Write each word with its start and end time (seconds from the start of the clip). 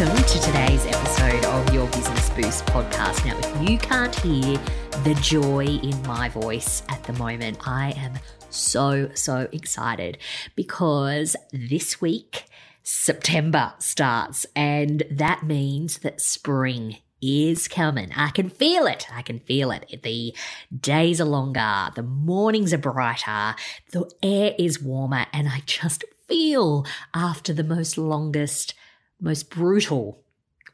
Welcome 0.00 0.24
to 0.24 0.40
today's 0.40 0.86
episode 0.86 1.44
of 1.44 1.74
your 1.74 1.86
Business 1.88 2.30
Boost 2.30 2.64
podcast. 2.64 3.26
Now, 3.26 3.36
if 3.38 3.68
you 3.68 3.76
can't 3.76 4.14
hear 4.14 4.58
the 5.04 5.14
joy 5.20 5.66
in 5.66 6.00
my 6.04 6.30
voice 6.30 6.82
at 6.88 7.02
the 7.04 7.12
moment, 7.14 7.58
I 7.68 7.90
am 7.98 8.14
so, 8.48 9.10
so 9.12 9.46
excited 9.52 10.16
because 10.56 11.36
this 11.52 12.00
week, 12.00 12.46
September 12.82 13.74
starts, 13.78 14.46
and 14.56 15.02
that 15.10 15.42
means 15.42 15.98
that 15.98 16.22
spring 16.22 16.96
is 17.20 17.68
coming. 17.68 18.10
I 18.16 18.30
can 18.30 18.48
feel 18.48 18.86
it. 18.86 19.06
I 19.14 19.20
can 19.20 19.40
feel 19.40 19.70
it. 19.70 20.00
The 20.02 20.34
days 20.74 21.20
are 21.20 21.26
longer, 21.26 21.90
the 21.94 22.04
mornings 22.04 22.72
are 22.72 22.78
brighter, 22.78 23.54
the 23.92 24.10
air 24.22 24.54
is 24.58 24.80
warmer, 24.80 25.26
and 25.34 25.46
I 25.46 25.60
just 25.66 26.04
feel 26.26 26.86
after 27.12 27.52
the 27.52 27.64
most 27.64 27.98
longest, 27.98 28.72
most 29.20 29.50
brutal 29.50 30.22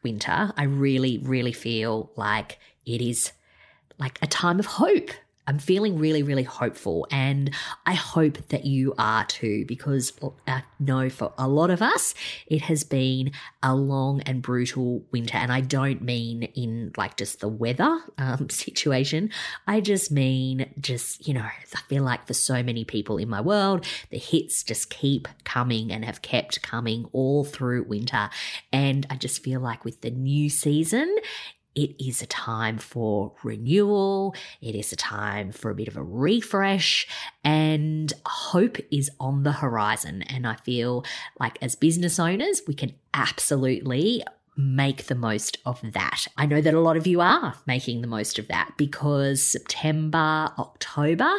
winter, 0.03 0.53
I 0.57 0.65
really, 0.65 1.19
really 1.19 1.53
feel 1.53 2.13
like 2.17 2.59
it 2.85 3.01
is 3.01 3.33
like 3.99 4.19
a 4.23 4.27
time 4.27 4.59
of 4.59 4.67
hope. 4.67 5.11
I'm 5.47 5.59
feeling 5.59 5.99
really, 5.99 6.23
really 6.23 6.43
hopeful, 6.43 7.07
and 7.11 7.51
I 7.85 7.95
hope 7.95 8.49
that 8.49 8.65
you 8.65 8.95
are 8.99 9.25
too, 9.25 9.65
because 9.67 10.13
I 10.47 10.63
know 10.79 11.09
for 11.09 11.33
a 11.39 11.49
lot 11.49 11.71
of 11.71 11.83
us, 11.83 12.15
it 12.47 12.63
has 12.63 12.85
been 12.85 13.33
a 13.63 13.75
long 13.75 14.21
and 14.23 14.43
brutal 14.43 15.05
winter. 15.11 15.37
And 15.37 15.53
I 15.53 15.61
don't 15.61 16.03
mean 16.03 16.45
in 16.55 16.93
like 16.97 17.17
just 17.17 17.41
the 17.41 17.49
weather 17.49 17.99
um, 18.19 18.49
situation, 18.51 19.31
I 19.67 19.81
just 19.81 20.11
mean 20.11 20.73
just, 20.81 21.27
you 21.27 21.35
know, 21.35 21.43
I 21.45 21.81
feel 21.89 22.03
like 22.03 22.27
for 22.27 22.35
so 22.35 22.63
many 22.63 22.85
people 22.85 23.19
in 23.19 23.29
my 23.29 23.41
world, 23.41 23.87
the 24.11 24.19
hits 24.19 24.63
just 24.63 24.91
keep 24.91 25.29
coming 25.45 25.93
and 25.93 26.05
have 26.05 26.23
kept 26.23 26.63
coming 26.63 27.09
all 27.13 27.45
through 27.45 27.85
winter. 27.85 28.31
And 28.73 29.07
I 29.11 29.17
just 29.17 29.43
feel 29.43 29.61
like 29.61 29.85
with 29.85 30.01
the 30.01 30.11
new 30.11 30.49
season, 30.51 31.17
it 31.77 31.95
is 32.03 32.23
a 32.23 32.27
time 32.27 32.79
for 32.79 33.35
renewal. 33.45 34.35
It 34.61 34.75
is 34.75 34.93
a 34.93 34.97
time 34.97 35.53
for 35.53 35.71
a 35.71 35.75
bit 35.75 35.89
of 35.89 35.97
a 35.97 36.03
refresh, 36.03 37.07
and 37.45 38.13
hope 38.25 38.79
is 38.91 39.11
on 39.21 39.43
the 39.43 39.53
horizon. 39.53 40.23
And 40.23 40.47
I 40.47 40.57
feel 40.57 41.05
like 41.39 41.59
as 41.63 41.77
business 41.77 42.19
owners, 42.19 42.63
we 42.67 42.75
can 42.75 42.95
absolutely 43.13 44.25
make 44.57 45.05
the 45.05 45.15
most 45.15 45.59
of 45.67 45.83
that. 45.93 46.27
I 46.39 46.47
know 46.47 46.63
that 46.63 46.73
a 46.73 46.81
lot 46.81 46.97
of 46.97 47.07
you 47.07 47.21
are 47.21 47.55
making 47.67 48.01
the 48.01 48.07
most 48.07 48.39
of 48.39 48.49
that 48.49 48.73
because 48.79 49.43
September, 49.43 50.51
October 50.59 51.31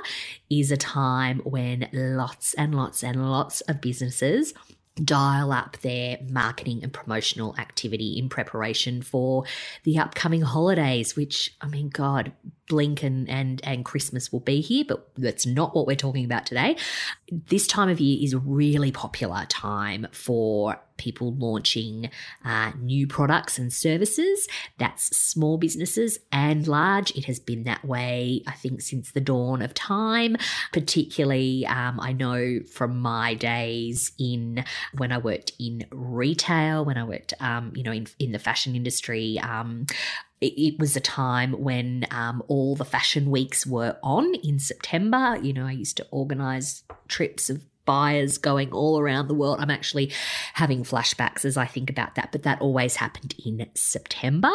is 0.51 0.71
a 0.71 0.77
time 0.77 1.39
when 1.39 1.89
lots 1.91 2.53
and 2.53 2.75
lots 2.75 3.03
and 3.03 3.27
lots 3.31 3.61
of 3.61 3.81
businesses 3.81 4.53
dial 5.03 5.51
up 5.51 5.77
their 5.77 6.17
marketing 6.29 6.83
and 6.83 6.93
promotional 6.93 7.55
activity 7.57 8.17
in 8.17 8.29
preparation 8.29 9.01
for 9.01 9.43
the 9.83 9.97
upcoming 9.97 10.41
holidays, 10.41 11.15
which, 11.15 11.55
I 11.61 11.67
mean, 11.67 11.89
God, 11.89 12.31
blink 12.67 13.03
and, 13.03 13.29
and, 13.29 13.61
and 13.63 13.85
Christmas 13.85 14.31
will 14.31 14.39
be 14.39 14.61
here, 14.61 14.85
but 14.87 15.09
that's 15.15 15.45
not 15.45 15.75
what 15.75 15.87
we're 15.87 15.95
talking 15.95 16.25
about 16.25 16.45
today. 16.45 16.77
This 17.31 17.67
time 17.67 17.89
of 17.89 17.99
year 17.99 18.23
is 18.23 18.33
a 18.33 18.39
really 18.39 18.91
popular 18.91 19.45
time 19.49 20.07
for 20.11 20.79
people 20.97 21.33
launching 21.35 22.09
uh, 22.43 22.71
new 22.79 23.07
products 23.07 23.57
and 23.57 23.71
services. 23.71 24.47
That's 24.77 25.15
small 25.15 25.57
businesses 25.57 26.19
and 26.31 26.67
large. 26.67 27.11
It 27.15 27.25
has 27.25 27.39
been 27.39 27.63
that 27.63 27.85
way, 27.85 28.43
I 28.47 28.53
think, 28.53 28.81
since 28.81 29.11
the 29.11 29.21
dawn 29.21 29.61
of 29.61 29.73
time. 29.73 30.37
Particularly, 30.73 31.65
um, 31.67 31.99
I 31.99 32.13
know 32.13 32.59
from 32.71 32.99
my 32.99 33.35
days 33.35 34.11
in 34.19 34.65
when 34.97 35.11
I 35.11 35.17
worked 35.17 35.53
in 35.59 35.85
retail, 35.91 36.83
when 36.83 36.97
I 36.97 37.03
worked, 37.03 37.33
um, 37.39 37.71
you 37.75 37.83
know, 37.83 37.91
in, 37.91 38.07
in 38.19 38.31
the 38.31 38.39
fashion 38.39 38.75
industry. 38.75 39.39
Um, 39.39 39.85
it, 40.41 40.79
was 40.79 40.95
a 40.95 41.01
time 41.01 41.53
when 41.53 42.05
um, 42.11 42.43
all 42.47 42.75
the 42.75 42.85
fashion 42.85 43.31
weeks 43.31 43.65
were 43.65 43.97
on 44.03 44.35
in 44.35 44.59
September. 44.59 45.37
You 45.41 45.53
know, 45.53 45.65
I 45.65 45.71
used 45.71 45.97
to 45.97 46.07
organize 46.11 46.83
trips 47.07 47.49
of 47.49 47.63
buyers 47.85 48.37
going 48.37 48.71
all 48.71 48.99
around 48.99 49.27
the 49.27 49.33
world. 49.33 49.59
I'm 49.59 49.71
actually 49.71 50.11
having 50.53 50.83
flashbacks 50.83 51.45
as 51.45 51.57
I 51.57 51.65
think 51.65 51.89
about 51.89 52.15
that, 52.15 52.31
but 52.31 52.43
that 52.43 52.61
always 52.61 52.97
happened 52.97 53.33
in 53.43 53.67
September. 53.73 54.51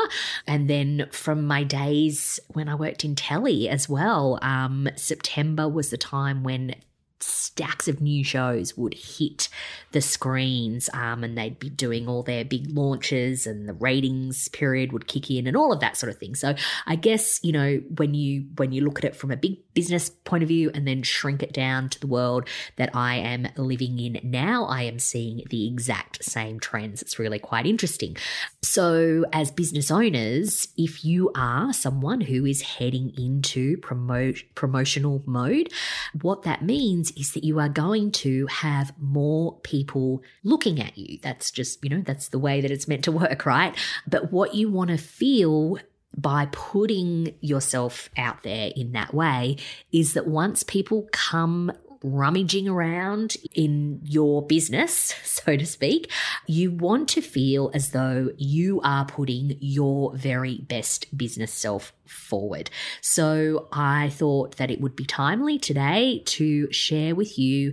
And 0.46 0.70
then 0.70 1.08
from 1.10 1.46
my 1.46 1.64
days 1.64 2.38
when 2.48 2.68
I 2.68 2.76
worked 2.76 3.04
in 3.04 3.16
telly 3.16 3.68
as 3.68 3.88
well, 3.88 4.38
um, 4.42 4.88
September 4.94 5.68
was 5.68 5.90
the 5.90 5.96
time 5.96 6.44
when 6.44 6.76
stacks 7.22 7.88
of 7.88 8.00
new 8.00 8.24
shows 8.24 8.76
would 8.76 8.94
hit 8.94 9.48
the 9.92 10.00
screens 10.00 10.88
um, 10.94 11.24
and 11.24 11.36
they'd 11.36 11.58
be 11.58 11.70
doing 11.70 12.08
all 12.08 12.22
their 12.22 12.44
big 12.44 12.70
launches 12.70 13.46
and 13.46 13.68
the 13.68 13.74
ratings 13.74 14.48
period 14.48 14.92
would 14.92 15.06
kick 15.06 15.30
in 15.30 15.46
and 15.46 15.56
all 15.56 15.72
of 15.72 15.80
that 15.80 15.96
sort 15.96 16.10
of 16.10 16.18
thing. 16.18 16.34
So 16.34 16.54
i 16.86 16.96
guess 16.96 17.40
you 17.42 17.52
know 17.52 17.80
when 17.96 18.14
you 18.14 18.46
when 18.56 18.72
you 18.72 18.82
look 18.82 18.98
at 18.98 19.04
it 19.04 19.16
from 19.16 19.30
a 19.30 19.36
big 19.36 19.58
business 19.74 20.10
point 20.10 20.42
of 20.42 20.48
view 20.48 20.70
and 20.74 20.86
then 20.86 21.02
shrink 21.02 21.42
it 21.42 21.52
down 21.52 21.88
to 21.88 22.00
the 22.00 22.06
world 22.06 22.48
that 22.76 22.94
i 22.94 23.16
am 23.16 23.48
living 23.56 23.98
in 23.98 24.20
now 24.22 24.64
i 24.64 24.82
am 24.82 24.98
seeing 24.98 25.42
the 25.50 25.66
exact 25.66 26.24
same 26.24 26.60
trends. 26.60 27.02
It's 27.02 27.18
really 27.18 27.38
quite 27.38 27.66
interesting. 27.66 28.16
So 28.62 29.24
as 29.32 29.50
business 29.50 29.90
owners 29.90 30.68
if 30.76 31.04
you 31.04 31.30
are 31.34 31.72
someone 31.72 32.22
who 32.22 32.44
is 32.44 32.62
heading 32.62 33.12
into 33.18 33.76
promote 33.78 34.42
promotional 34.54 35.22
mode 35.26 35.72
what 36.20 36.42
that 36.42 36.62
means 36.62 37.11
is 37.16 37.32
that 37.32 37.44
you 37.44 37.58
are 37.58 37.68
going 37.68 38.12
to 38.12 38.46
have 38.46 38.92
more 38.98 39.58
people 39.60 40.22
looking 40.44 40.80
at 40.80 40.96
you. 40.96 41.18
That's 41.22 41.50
just, 41.50 41.82
you 41.82 41.90
know, 41.90 42.02
that's 42.04 42.28
the 42.28 42.38
way 42.38 42.60
that 42.60 42.70
it's 42.70 42.88
meant 42.88 43.04
to 43.04 43.12
work, 43.22 43.46
right? 43.46 43.76
But 44.06 44.32
what 44.32 44.54
you 44.54 44.70
want 44.70 44.90
to 44.90 44.98
feel 44.98 45.78
by 46.16 46.46
putting 46.52 47.34
yourself 47.40 48.10
out 48.16 48.42
there 48.42 48.70
in 48.76 48.92
that 48.92 49.14
way 49.14 49.56
is 49.92 50.12
that 50.12 50.26
once 50.26 50.62
people 50.62 51.08
come 51.10 51.72
rummaging 52.02 52.68
around 52.68 53.36
in 53.54 54.00
your 54.04 54.46
business, 54.46 55.14
so 55.24 55.56
to 55.56 55.66
speak, 55.66 56.10
you 56.46 56.70
want 56.70 57.08
to 57.10 57.20
feel 57.20 57.70
as 57.74 57.90
though 57.90 58.30
you 58.36 58.80
are 58.82 59.04
putting 59.04 59.56
your 59.60 60.14
very 60.16 60.58
best 60.68 61.16
business 61.16 61.52
self 61.52 61.92
forward. 62.06 62.70
So 63.00 63.68
I 63.72 64.10
thought 64.10 64.56
that 64.56 64.70
it 64.70 64.80
would 64.80 64.96
be 64.96 65.04
timely 65.04 65.58
today 65.58 66.22
to 66.26 66.70
share 66.72 67.14
with 67.14 67.38
you 67.38 67.72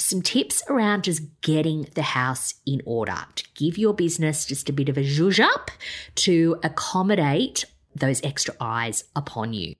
some 0.00 0.22
tips 0.22 0.62
around 0.68 1.04
just 1.04 1.22
getting 1.40 1.88
the 1.94 2.02
house 2.02 2.54
in 2.64 2.80
order 2.84 3.16
to 3.34 3.44
give 3.54 3.76
your 3.76 3.92
business 3.92 4.44
just 4.44 4.68
a 4.68 4.72
bit 4.72 4.88
of 4.88 4.96
a 4.96 5.02
zhuzh 5.02 5.40
up 5.40 5.70
to 6.14 6.56
accommodate 6.62 7.64
those 7.94 8.22
extra 8.22 8.54
eyes 8.60 9.04
upon 9.16 9.52
you. 9.52 9.74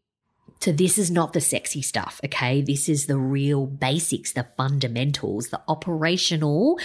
So, 0.60 0.72
this 0.72 0.98
is 0.98 1.10
not 1.10 1.32
the 1.32 1.40
sexy 1.40 1.82
stuff, 1.82 2.20
okay? 2.24 2.62
This 2.62 2.88
is 2.88 3.06
the 3.06 3.16
real 3.16 3.66
basics, 3.66 4.32
the 4.32 4.46
fundamentals, 4.56 5.48
the 5.48 5.60
operational 5.68 6.78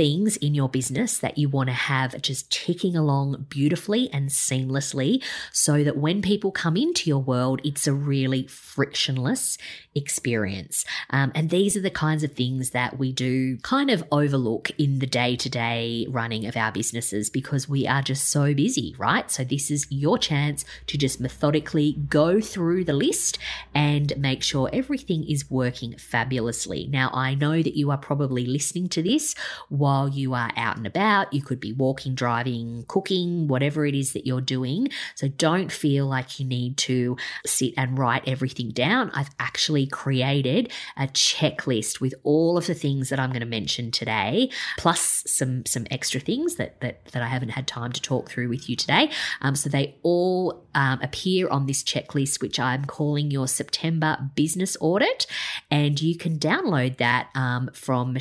things 0.00 0.38
in 0.38 0.54
your 0.54 0.70
business 0.70 1.18
that 1.18 1.36
you 1.36 1.46
want 1.46 1.68
to 1.68 1.74
have 1.74 2.22
just 2.22 2.50
ticking 2.50 2.96
along 2.96 3.44
beautifully 3.50 4.08
and 4.14 4.30
seamlessly 4.30 5.22
so 5.52 5.84
that 5.84 5.98
when 5.98 6.22
people 6.22 6.50
come 6.50 6.74
into 6.74 7.10
your 7.10 7.18
world, 7.18 7.60
it's 7.64 7.86
a 7.86 7.92
really 7.92 8.46
frictionless 8.46 9.58
experience. 9.94 10.86
Um, 11.10 11.32
and 11.34 11.50
these 11.50 11.76
are 11.76 11.82
the 11.82 11.90
kinds 11.90 12.24
of 12.24 12.32
things 12.32 12.70
that 12.70 12.98
we 12.98 13.12
do 13.12 13.58
kind 13.58 13.90
of 13.90 14.02
overlook 14.10 14.70
in 14.78 15.00
the 15.00 15.06
day 15.06 15.36
to 15.36 15.50
day 15.50 16.06
running 16.08 16.46
of 16.46 16.56
our 16.56 16.72
businesses 16.72 17.28
because 17.28 17.68
we 17.68 17.86
are 17.86 18.00
just 18.00 18.30
so 18.30 18.54
busy, 18.54 18.94
right? 18.98 19.30
So, 19.30 19.44
this 19.44 19.70
is 19.70 19.86
your 19.90 20.16
chance 20.16 20.64
to 20.86 20.96
just 20.96 21.20
methodically 21.20 21.92
go 22.08 22.40
through 22.40 22.84
the 22.84 22.94
list 22.94 23.38
and 23.74 24.16
make 24.16 24.42
sure 24.42 24.70
everything 24.72 25.28
is 25.28 25.50
working 25.50 25.98
fabulously. 25.98 26.86
Now, 26.90 27.10
I 27.12 27.34
know 27.34 27.62
that 27.62 27.76
you 27.76 27.90
are 27.90 27.98
probably 27.98 28.46
listening 28.46 28.88
to 28.90 29.02
this 29.02 29.34
while 29.68 29.89
while 29.90 30.08
you 30.08 30.34
are 30.34 30.52
out 30.56 30.76
and 30.76 30.86
about. 30.86 31.32
You 31.32 31.42
could 31.42 31.58
be 31.58 31.72
walking, 31.72 32.14
driving, 32.14 32.84
cooking, 32.86 33.48
whatever 33.48 33.84
it 33.84 33.94
is 33.96 34.12
that 34.12 34.24
you're 34.24 34.40
doing. 34.40 34.88
So 35.16 35.26
don't 35.26 35.72
feel 35.72 36.06
like 36.06 36.38
you 36.38 36.46
need 36.46 36.76
to 36.88 37.16
sit 37.44 37.74
and 37.76 37.98
write 37.98 38.22
everything 38.28 38.70
down. 38.70 39.10
I've 39.14 39.30
actually 39.40 39.88
created 39.88 40.70
a 40.96 41.08
checklist 41.08 42.00
with 42.00 42.14
all 42.22 42.56
of 42.56 42.68
the 42.68 42.74
things 42.74 43.08
that 43.08 43.18
I'm 43.18 43.30
going 43.30 43.40
to 43.40 43.46
mention 43.46 43.90
today, 43.90 44.50
plus 44.78 45.24
some 45.26 45.66
some 45.66 45.86
extra 45.90 46.20
things 46.20 46.54
that 46.54 46.80
that, 46.82 47.06
that 47.06 47.22
I 47.22 47.26
haven't 47.26 47.48
had 47.48 47.66
time 47.66 47.90
to 47.90 48.00
talk 48.00 48.30
through 48.30 48.48
with 48.48 48.70
you 48.70 48.76
today. 48.76 49.10
Um, 49.40 49.56
so 49.56 49.68
they 49.68 49.96
all 50.04 50.64
um, 50.76 51.00
appear 51.02 51.48
on 51.48 51.66
this 51.66 51.82
checklist, 51.82 52.40
which 52.40 52.60
I'm 52.60 52.84
calling 52.84 53.32
your 53.32 53.48
September 53.48 54.30
business 54.36 54.76
audit, 54.80 55.26
and 55.68 56.00
you 56.00 56.16
can 56.16 56.38
download 56.38 56.98
that 56.98 57.28
um, 57.34 57.70
from 57.72 58.14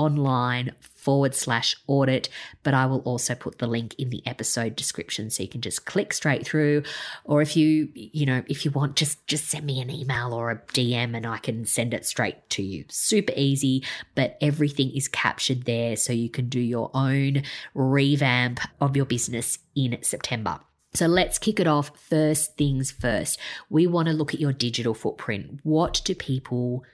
michellebroadbent.online 0.00 0.72
forward 0.80 1.34
slash 1.34 1.76
audit, 1.86 2.28
but 2.62 2.74
I 2.74 2.86
will 2.86 3.00
also 3.00 3.34
put 3.34 3.58
the 3.58 3.66
link 3.66 3.94
in 3.98 4.10
the 4.10 4.22
episode 4.26 4.76
description 4.76 5.30
so 5.30 5.42
you 5.42 5.48
can 5.48 5.60
just 5.60 5.86
click 5.86 6.12
straight 6.12 6.46
through. 6.46 6.82
Or 7.24 7.40
if 7.42 7.56
you, 7.56 7.88
you 7.94 8.26
know, 8.26 8.42
if 8.46 8.64
you 8.64 8.70
want, 8.70 8.96
just 8.96 9.26
just 9.26 9.48
send 9.48 9.64
me 9.64 9.80
an 9.80 9.90
email 9.90 10.32
or 10.32 10.50
a 10.50 10.58
DM 10.58 11.16
and 11.16 11.26
I 11.26 11.38
can 11.38 11.64
send 11.64 11.94
it 11.94 12.06
straight 12.06 12.48
to 12.50 12.62
you. 12.62 12.84
Super 12.88 13.32
easy, 13.36 13.84
but 14.14 14.36
everything 14.40 14.90
is 14.94 15.08
captured 15.08 15.64
there 15.64 15.96
so 15.96 16.12
you 16.12 16.30
can 16.30 16.48
do 16.48 16.60
your 16.60 16.90
own 16.94 17.42
revamp 17.74 18.60
of 18.80 18.96
your 18.96 19.06
business 19.06 19.58
in 19.74 19.98
September. 20.02 20.60
So 20.92 21.06
let's 21.06 21.38
kick 21.38 21.60
it 21.60 21.68
off. 21.68 21.96
First 21.96 22.56
things 22.56 22.90
first. 22.90 23.38
We 23.68 23.86
want 23.86 24.08
to 24.08 24.14
look 24.14 24.34
at 24.34 24.40
your 24.40 24.52
digital 24.52 24.92
footprint. 24.92 25.60
What 25.62 26.02
do 26.04 26.16
people 26.16 26.84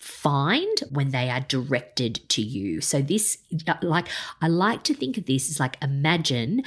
find 0.00 0.80
when 0.90 1.10
they 1.10 1.28
are 1.28 1.40
directed 1.40 2.26
to 2.30 2.42
you. 2.42 2.80
So 2.80 3.02
this 3.02 3.36
uh, 3.68 3.74
like 3.82 4.08
I 4.40 4.48
like 4.48 4.82
to 4.84 4.94
think 4.94 5.18
of 5.18 5.26
this 5.26 5.50
as 5.50 5.60
like 5.60 5.76
imagine 5.82 6.62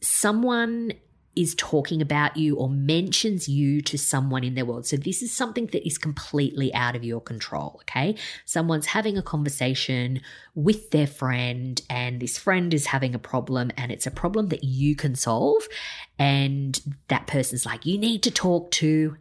someone 0.00 0.92
is 1.34 1.54
talking 1.56 2.00
about 2.00 2.36
you 2.36 2.56
or 2.56 2.70
mentions 2.70 3.46
you 3.46 3.82
to 3.82 3.98
someone 3.98 4.42
in 4.42 4.54
their 4.54 4.64
world. 4.64 4.86
So 4.86 4.96
this 4.96 5.20
is 5.20 5.30
something 5.30 5.66
that 5.66 5.86
is 5.86 5.98
completely 5.98 6.72
out 6.72 6.96
of 6.96 7.04
your 7.04 7.20
control, 7.20 7.80
okay? 7.82 8.16
Someone's 8.46 8.86
having 8.86 9.18
a 9.18 9.22
conversation 9.22 10.22
with 10.54 10.92
their 10.92 11.06
friend 11.06 11.82
and 11.90 12.20
this 12.20 12.38
friend 12.38 12.72
is 12.72 12.86
having 12.86 13.14
a 13.14 13.18
problem 13.18 13.70
and 13.76 13.92
it's 13.92 14.06
a 14.06 14.10
problem 14.10 14.48
that 14.48 14.64
you 14.64 14.96
can 14.96 15.14
solve 15.14 15.68
and 16.18 16.80
that 17.08 17.26
person's 17.26 17.66
like 17.66 17.84
you 17.84 17.98
need 17.98 18.22
to 18.22 18.30
talk 18.30 18.70
to 18.70 19.16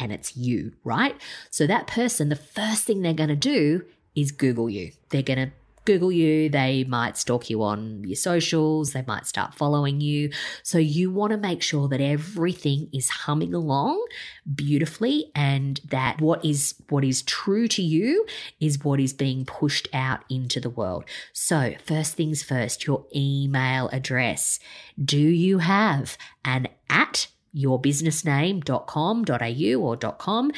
and 0.00 0.12
it's 0.12 0.36
you, 0.36 0.72
right? 0.82 1.14
So 1.50 1.66
that 1.66 1.86
person, 1.86 2.28
the 2.28 2.36
first 2.36 2.84
thing 2.84 3.02
they're 3.02 3.12
going 3.12 3.28
to 3.28 3.36
do 3.36 3.84
is 4.14 4.32
Google 4.32 4.68
you. 4.68 4.92
They're 5.10 5.22
going 5.22 5.50
to 5.50 5.52
Google 5.86 6.12
you, 6.12 6.48
they 6.50 6.84
might 6.84 7.16
stalk 7.16 7.48
you 7.48 7.62
on 7.62 8.04
your 8.04 8.14
socials, 8.14 8.92
they 8.92 9.02
might 9.06 9.26
start 9.26 9.54
following 9.54 10.00
you. 10.00 10.30
So 10.62 10.78
you 10.78 11.10
want 11.10 11.30
to 11.32 11.38
make 11.38 11.62
sure 11.62 11.88
that 11.88 12.00
everything 12.00 12.88
is 12.92 13.08
humming 13.08 13.54
along 13.54 14.06
beautifully 14.54 15.32
and 15.34 15.80
that 15.88 16.20
what 16.20 16.44
is 16.44 16.74
what 16.90 17.02
is 17.02 17.22
true 17.22 17.66
to 17.68 17.82
you 17.82 18.26
is 18.60 18.84
what 18.84 19.00
is 19.00 19.12
being 19.12 19.44
pushed 19.44 19.88
out 19.92 20.20
into 20.28 20.60
the 20.60 20.70
world. 20.70 21.04
So, 21.32 21.74
first 21.84 22.14
things 22.14 22.42
first, 22.42 22.86
your 22.86 23.06
email 23.16 23.88
address. 23.88 24.60
Do 25.02 25.18
you 25.18 25.58
have 25.58 26.18
an 26.44 26.68
at 26.88 27.28
yourbusinessname.com.au 27.54 29.80
or 29.80 29.96
.com 29.96 30.52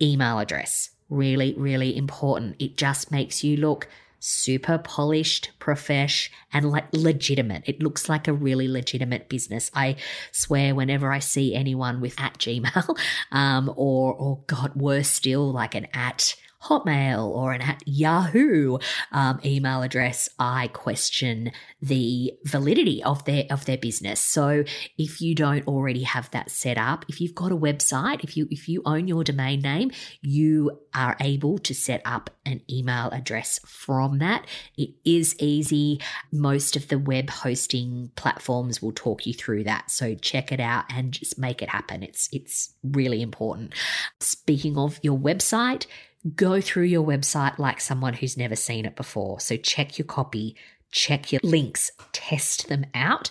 email 0.00 0.38
address. 0.38 0.90
Really, 1.08 1.54
really 1.54 1.96
important. 1.96 2.56
It 2.58 2.76
just 2.76 3.10
makes 3.10 3.44
you 3.44 3.56
look 3.56 3.88
super 4.18 4.78
polished, 4.78 5.50
profesh, 5.58 6.30
and 6.52 6.70
like 6.70 6.86
legitimate. 6.92 7.62
It 7.66 7.82
looks 7.82 8.08
like 8.08 8.26
a 8.26 8.32
really 8.32 8.68
legitimate 8.68 9.28
business. 9.28 9.70
I 9.74 9.96
swear, 10.32 10.74
whenever 10.74 11.12
I 11.12 11.18
see 11.18 11.54
anyone 11.54 12.00
with 12.00 12.18
at 12.18 12.38
Gmail, 12.38 12.98
um, 13.32 13.72
or 13.76 14.14
or 14.14 14.40
God, 14.46 14.74
worse 14.74 15.08
still, 15.08 15.52
like 15.52 15.74
an 15.74 15.88
at 15.92 16.36
Hotmail 16.64 17.28
or 17.28 17.52
an 17.52 17.62
at 17.62 17.82
Yahoo 17.86 18.78
um, 19.12 19.40
email 19.44 19.82
address, 19.82 20.28
I 20.38 20.68
question 20.68 21.52
the 21.80 22.32
validity 22.44 23.02
of 23.02 23.24
their 23.24 23.44
of 23.50 23.64
their 23.66 23.76
business. 23.78 24.20
So 24.20 24.64
if 24.98 25.20
you 25.20 25.34
don't 25.34 25.66
already 25.66 26.02
have 26.02 26.30
that 26.30 26.50
set 26.50 26.78
up, 26.78 27.04
if 27.08 27.20
you've 27.20 27.34
got 27.34 27.52
a 27.52 27.56
website, 27.56 28.24
if 28.24 28.36
you 28.36 28.48
if 28.50 28.68
you 28.68 28.82
own 28.84 29.08
your 29.08 29.24
domain 29.24 29.60
name, 29.60 29.90
you 30.22 30.80
are 30.94 31.16
able 31.20 31.58
to 31.58 31.74
set 31.74 32.00
up 32.04 32.30
an 32.46 32.60
email 32.70 33.10
address 33.10 33.60
from 33.66 34.18
that. 34.18 34.46
It 34.76 34.90
is 35.04 35.34
easy. 35.38 36.00
Most 36.32 36.76
of 36.76 36.88
the 36.88 36.98
web 36.98 37.30
hosting 37.30 38.10
platforms 38.16 38.80
will 38.80 38.92
talk 38.92 39.26
you 39.26 39.34
through 39.34 39.64
that. 39.64 39.90
So 39.90 40.14
check 40.14 40.52
it 40.52 40.60
out 40.60 40.84
and 40.90 41.12
just 41.12 41.38
make 41.38 41.62
it 41.62 41.68
happen. 41.68 42.02
It's 42.02 42.28
it's 42.32 42.74
really 42.82 43.22
important. 43.22 43.74
Speaking 44.20 44.78
of 44.78 44.98
your 45.02 45.18
website, 45.18 45.86
go 46.34 46.60
through 46.60 46.84
your 46.84 47.06
website 47.06 47.58
like 47.58 47.80
someone 47.80 48.14
who's 48.14 48.36
never 48.36 48.56
seen 48.56 48.86
it 48.86 48.96
before. 48.96 49.40
So 49.40 49.56
check 49.56 49.98
your 49.98 50.06
copy, 50.06 50.56
check 50.90 51.32
your 51.32 51.40
links, 51.42 51.90
test 52.12 52.68
them 52.68 52.86
out. 52.94 53.30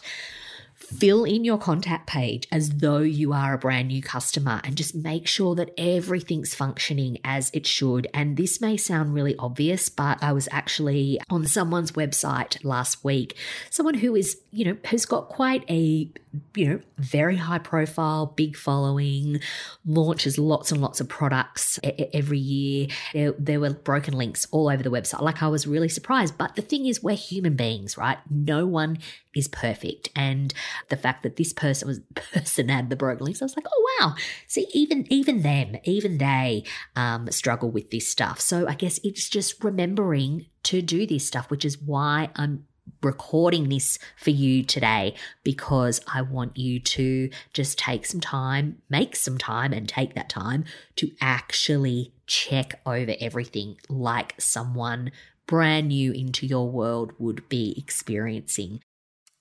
Fill 1.00 1.24
in 1.24 1.44
your 1.44 1.58
contact 1.58 2.08
page 2.08 2.48
as 2.52 2.70
though 2.70 3.00
you 3.00 3.34
are 3.34 3.54
a 3.54 3.58
brand 3.58 3.90
new 3.90 4.02
customer 4.02 4.62
and 4.64 4.76
just 4.76 4.96
make 4.96 5.28
sure 5.28 5.56
that 5.56 5.72
everything's 5.78 6.54
functioning 6.54 7.18
as 7.24 7.50
it 7.54 7.66
should. 7.66 8.08
And 8.14 8.38
this 8.38 8.62
may 8.62 8.78
sound 8.78 9.14
really 9.14 9.36
obvious, 9.38 9.90
but 9.90 10.22
I 10.22 10.34
was 10.34 10.48
actually 10.52 11.20
on 11.30 11.46
someone's 11.46 11.94
website 11.94 12.64
last 12.64 13.04
week, 13.04 13.36
someone 13.70 13.96
who 13.96 14.16
is, 14.16 14.38
you 14.52 14.66
know, 14.66 14.78
has 14.86 15.06
got 15.06 15.30
quite 15.30 15.64
a 15.70 16.10
you 16.56 16.68
know, 16.68 16.80
very 16.98 17.36
high 17.36 17.60
profile, 17.60 18.26
big 18.26 18.56
following, 18.56 19.40
launches 19.86 20.40
lots 20.40 20.72
and 20.72 20.82
lots 20.82 21.00
of 21.00 21.08
products 21.08 21.80
every 22.14 22.40
year. 22.40 22.88
There, 23.14 23.60
were 23.60 23.72
broken 23.72 24.16
links 24.16 24.48
all 24.52 24.70
over 24.70 24.82
the 24.82 24.90
website. 24.90 25.22
Like 25.22 25.44
I 25.44 25.48
was 25.48 25.68
really 25.68 25.90
surprised. 25.90 26.38
But 26.38 26.56
the 26.56 26.62
thing 26.62 26.88
is, 26.88 27.04
we're 27.04 27.16
human 27.16 27.56
beings, 27.56 27.98
right? 27.98 28.18
No 28.30 28.66
one 28.66 28.98
is 29.36 29.48
perfect. 29.48 30.10
And 30.16 30.54
the 30.90 30.98
fact 30.98 31.24
that 31.24 31.36
this 31.36 31.54
person 31.54 31.88
was 31.88 32.00
person 32.16 32.70
had 32.70 32.90
the 32.90 32.96
broken 32.96 33.26
links, 33.26 33.42
I 33.42 33.46
was 33.46 33.56
like, 33.56 33.68
oh 33.72 33.96
wow. 34.00 34.16
See, 34.48 34.68
even 34.74 35.12
even 35.12 35.42
them, 35.42 35.78
even 35.84 36.18
they 36.18 36.64
um, 36.96 37.30
struggle 37.32 37.72
with 37.72 37.92
this 37.92 38.08
stuff. 38.08 38.40
So 38.40 38.68
I 38.68 38.76
guess 38.76 39.00
it's 39.04 39.30
just 39.30 39.64
remembering 39.64 40.48
to 40.64 40.82
do 40.82 41.06
this 41.06 41.28
stuff, 41.28 41.50
which 41.50 41.66
is 41.66 41.78
why 41.78 42.30
I'm 42.36 42.66
recording 43.02 43.70
this 43.70 44.00
for 44.18 44.30
you 44.30 44.64
today 44.64 45.16
because 45.44 46.02
I 46.14 46.22
want 46.22 46.58
you 46.58 46.80
to 46.80 47.30
just 47.54 47.78
take 47.78 48.06
some 48.06 48.22
time, 48.22 48.82
make 48.90 49.16
some 49.16 49.38
time, 49.38 49.74
and 49.74 49.88
take 49.88 50.16
that 50.16 50.30
time 50.30 50.66
to 50.98 51.12
actually 51.22 52.14
check 52.28 52.82
over 52.86 53.16
everything 53.20 53.78
like 53.90 54.36
someone 54.40 55.12
brand 55.46 55.90
new 55.90 56.12
into 56.12 56.46
your 56.46 56.70
world 56.70 57.12
would 57.18 57.48
be 57.50 57.74
experiencing. 57.78 58.82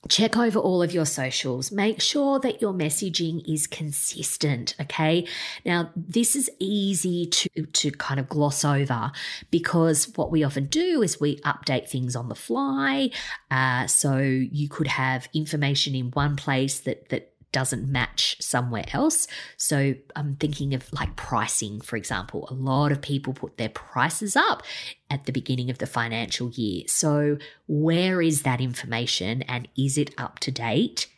Check 0.08 0.36
over 0.36 0.58
all 0.58 0.82
of 0.82 0.92
your 0.92 1.06
socials. 1.06 1.70
Make 1.70 2.00
sure 2.00 2.40
that 2.40 2.60
your 2.60 2.72
messaging 2.72 3.42
is 3.48 3.68
consistent. 3.68 4.74
Okay. 4.80 5.26
Now, 5.64 5.90
this 5.94 6.34
is 6.34 6.50
easy 6.58 7.26
to, 7.26 7.48
to 7.66 7.90
kind 7.92 8.18
of 8.18 8.28
gloss 8.28 8.64
over 8.64 9.12
because 9.50 10.12
what 10.16 10.32
we 10.32 10.42
often 10.42 10.66
do 10.66 11.02
is 11.02 11.20
we 11.20 11.36
update 11.40 11.88
things 11.88 12.16
on 12.16 12.28
the 12.28 12.34
fly. 12.34 13.10
Uh, 13.50 13.86
so 13.86 14.18
you 14.18 14.68
could 14.68 14.88
have 14.88 15.28
information 15.34 15.94
in 15.94 16.10
one 16.10 16.34
place 16.34 16.80
that, 16.80 17.08
that 17.10 17.31
doesn't 17.52 17.90
match 17.90 18.36
somewhere 18.40 18.84
else. 18.92 19.28
So 19.56 19.94
I'm 20.16 20.36
thinking 20.36 20.74
of 20.74 20.92
like 20.92 21.14
pricing, 21.16 21.80
for 21.80 21.96
example. 21.96 22.48
A 22.50 22.54
lot 22.54 22.92
of 22.92 23.00
people 23.00 23.32
put 23.32 23.58
their 23.58 23.68
prices 23.68 24.36
up 24.36 24.62
at 25.10 25.24
the 25.26 25.32
beginning 25.32 25.70
of 25.70 25.78
the 25.78 25.86
financial 25.86 26.50
year. 26.50 26.84
So 26.88 27.38
where 27.66 28.20
is 28.20 28.42
that 28.42 28.60
information 28.60 29.42
and 29.42 29.68
is 29.76 29.98
it 29.98 30.14
up 30.18 30.38
to 30.40 30.50
date 30.50 31.08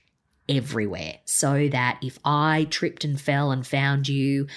everywhere? 0.49 1.19
So 1.25 1.69
that 1.69 1.99
if 2.03 2.19
I 2.25 2.67
tripped 2.71 3.05
and 3.05 3.21
fell 3.21 3.51
and 3.51 3.67
found 3.67 4.09
you 4.09 4.49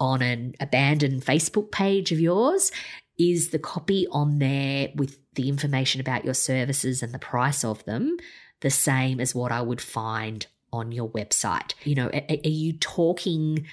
on 0.00 0.22
an 0.22 0.54
abandoned 0.60 1.24
Facebook 1.24 1.70
page 1.70 2.12
of 2.12 2.20
yours, 2.20 2.72
is 3.18 3.50
the 3.50 3.58
copy 3.58 4.06
on 4.12 4.38
there 4.38 4.90
with 4.94 5.18
the 5.34 5.48
information 5.48 6.00
about 6.00 6.24
your 6.24 6.34
services 6.34 7.02
and 7.02 7.12
the 7.12 7.18
price 7.18 7.64
of 7.64 7.84
them 7.84 8.16
the 8.60 8.70
same 8.70 9.20
as 9.20 9.34
what 9.34 9.52
I 9.52 9.62
would 9.62 9.80
find 9.80 10.46
on 10.72 10.92
your 10.92 11.08
website? 11.08 11.74
You 11.84 11.94
know, 11.94 12.06
are, 12.08 12.22
are 12.30 12.48
you 12.48 12.72
talking 12.74 13.66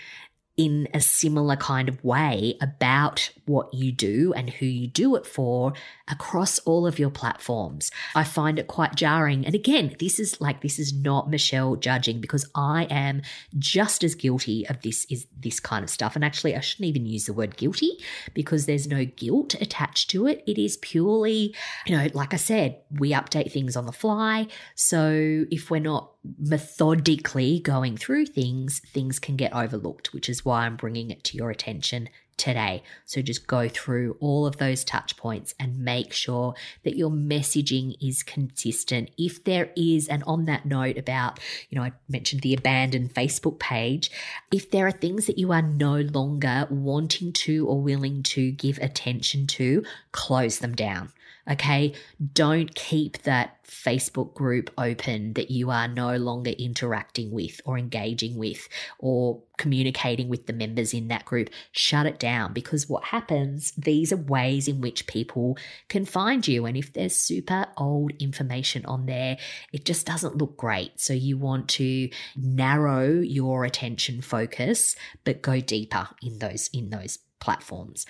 in 0.57 0.87
a 0.93 1.01
similar 1.01 1.57
kind 1.57 1.89
of 1.89 2.01
way 2.03 2.57
about 2.61 3.29
what 3.45 3.73
you 3.73 3.91
do 3.91 4.33
and 4.33 4.49
who 4.49 4.65
you 4.65 4.87
do 4.87 5.15
it 5.15 5.25
for 5.25 5.73
across 6.07 6.59
all 6.59 6.87
of 6.87 6.97
your 6.97 7.09
platforms. 7.09 7.91
I 8.15 8.23
find 8.23 8.57
it 8.57 8.67
quite 8.67 8.95
jarring. 8.95 9.45
And 9.45 9.53
again, 9.53 9.95
this 9.99 10.19
is 10.19 10.39
like 10.39 10.61
this 10.61 10.79
is 10.79 10.93
not 10.93 11.29
Michelle 11.29 11.75
judging 11.75 12.21
because 12.21 12.49
I 12.55 12.87
am 12.89 13.21
just 13.59 14.03
as 14.03 14.15
guilty 14.15 14.65
of 14.69 14.81
this 14.81 15.05
is 15.09 15.27
this 15.37 15.59
kind 15.59 15.83
of 15.83 15.89
stuff. 15.89 16.15
And 16.15 16.23
actually 16.23 16.55
I 16.55 16.61
shouldn't 16.61 16.87
even 16.87 17.05
use 17.05 17.25
the 17.25 17.33
word 17.33 17.57
guilty 17.57 17.91
because 18.33 18.65
there's 18.65 18.87
no 18.87 19.03
guilt 19.03 19.55
attached 19.55 20.09
to 20.11 20.25
it. 20.27 20.41
It 20.47 20.57
is 20.57 20.77
purely, 20.77 21.53
you 21.85 21.97
know, 21.97 22.07
like 22.13 22.33
I 22.33 22.37
said, 22.37 22.77
we 22.91 23.11
update 23.11 23.51
things 23.51 23.75
on 23.75 23.85
the 23.85 23.91
fly. 23.91 24.47
So 24.75 25.45
if 25.51 25.69
we're 25.69 25.79
not 25.79 26.11
methodically 26.39 27.59
going 27.59 27.97
through 27.97 28.25
things, 28.25 28.79
things 28.79 29.19
can 29.19 29.35
get 29.35 29.53
overlooked, 29.53 30.13
which 30.13 30.29
why 30.45 30.65
I'm 30.65 30.77
bringing 30.77 31.11
it 31.11 31.23
to 31.25 31.37
your 31.37 31.49
attention 31.49 32.09
today. 32.37 32.83
So 33.05 33.21
just 33.21 33.47
go 33.47 33.69
through 33.69 34.17
all 34.19 34.45
of 34.45 34.57
those 34.57 34.83
touch 34.83 35.15
points 35.15 35.55
and 35.59 35.79
make 35.79 36.11
sure 36.11 36.53
that 36.83 36.97
your 36.97 37.09
messaging 37.09 37.95
is 38.01 38.23
consistent. 38.23 39.11
If 39.17 39.43
there 39.43 39.71
is, 39.75 40.07
and 40.07 40.23
on 40.25 40.45
that 40.45 40.65
note 40.65 40.97
about, 40.97 41.39
you 41.69 41.77
know, 41.77 41.83
I 41.83 41.93
mentioned 42.09 42.41
the 42.41 42.53
abandoned 42.53 43.13
Facebook 43.13 43.59
page, 43.59 44.11
if 44.51 44.69
there 44.69 44.85
are 44.85 44.91
things 44.91 45.27
that 45.27 45.37
you 45.37 45.51
are 45.51 45.61
no 45.61 45.95
longer 46.01 46.67
wanting 46.69 47.31
to 47.33 47.67
or 47.67 47.81
willing 47.81 48.23
to 48.23 48.51
give 48.51 48.77
attention 48.79 49.47
to, 49.47 49.83
close 50.11 50.59
them 50.59 50.75
down. 50.75 51.11
Okay. 51.49 51.93
Don't 52.33 52.73
keep 52.73 53.21
that 53.21 53.63
Facebook 53.65 54.33
group 54.33 54.71
open 54.77 55.33
that 55.33 55.51
you 55.51 55.69
are 55.69 55.87
no 55.87 56.15
longer 56.17 56.51
interacting 56.51 57.31
with 57.31 57.61
or 57.65 57.77
engaging 57.77 58.37
with 58.37 58.67
or 58.97 59.43
communicating 59.57 60.27
with 60.27 60.47
the 60.47 60.53
members 60.53 60.93
in 60.93 61.07
that 61.09 61.25
group. 61.25 61.51
Shut 61.71 62.07
it 62.07 62.17
down 62.17 62.53
because 62.53 62.89
what 62.89 63.05
happens, 63.05 63.73
these 63.77 64.11
are 64.11 64.17
ways 64.17 64.67
in 64.67 64.81
which 64.81 65.05
people 65.05 65.57
can 65.87 66.05
find 66.05 66.47
you. 66.47 66.65
And 66.65 66.75
if 66.75 66.93
there's 66.93 67.15
super 67.15 67.67
old 67.77 68.11
information 68.19 68.83
on 68.85 69.05
there, 69.05 69.37
it 69.71 69.85
just 69.85 70.07
doesn't 70.07 70.37
look 70.37 70.57
great. 70.57 70.99
So 70.99 71.13
you 71.13 71.37
want 71.37 71.69
to 71.69 72.09
narrow 72.35 73.19
your 73.19 73.65
attention 73.65 74.21
focus, 74.21 74.95
but 75.23 75.43
go 75.43 75.59
deeper 75.59 76.07
in 76.23 76.39
those, 76.39 76.69
in 76.73 76.89
those 76.89 77.19
platforms 77.39 78.07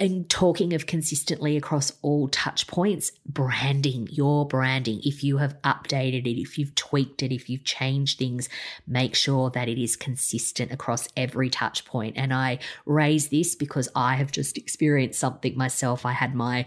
and 0.00 0.28
talking 0.30 0.74
of 0.74 0.86
consistently 0.86 1.56
across 1.56 1.92
all 2.02 2.28
touch 2.28 2.68
points, 2.68 3.10
branding, 3.26 4.06
your 4.10 4.46
branding. 4.46 5.00
If 5.02 5.24
you 5.24 5.38
have 5.38 5.60
updated 5.62 6.26
it, 6.26 6.40
if 6.40 6.56
you've 6.56 6.74
tweaked 6.76 7.22
it, 7.22 7.32
if 7.32 7.50
you've 7.50 7.64
changed 7.64 8.18
things, 8.18 8.48
make 8.86 9.16
sure 9.16 9.50
that 9.50 9.68
it 9.68 9.80
is 9.80 9.96
consistent 9.96 10.70
across 10.70 11.08
every 11.16 11.50
touch 11.50 11.84
point. 11.84 12.16
And 12.16 12.32
I 12.32 12.60
raise 12.86 13.28
this 13.28 13.56
because 13.56 13.88
I 13.96 14.14
have 14.14 14.30
just 14.30 14.56
experienced 14.56 15.18
something 15.18 15.56
myself. 15.56 16.06
I 16.06 16.12
had 16.12 16.34
my 16.34 16.64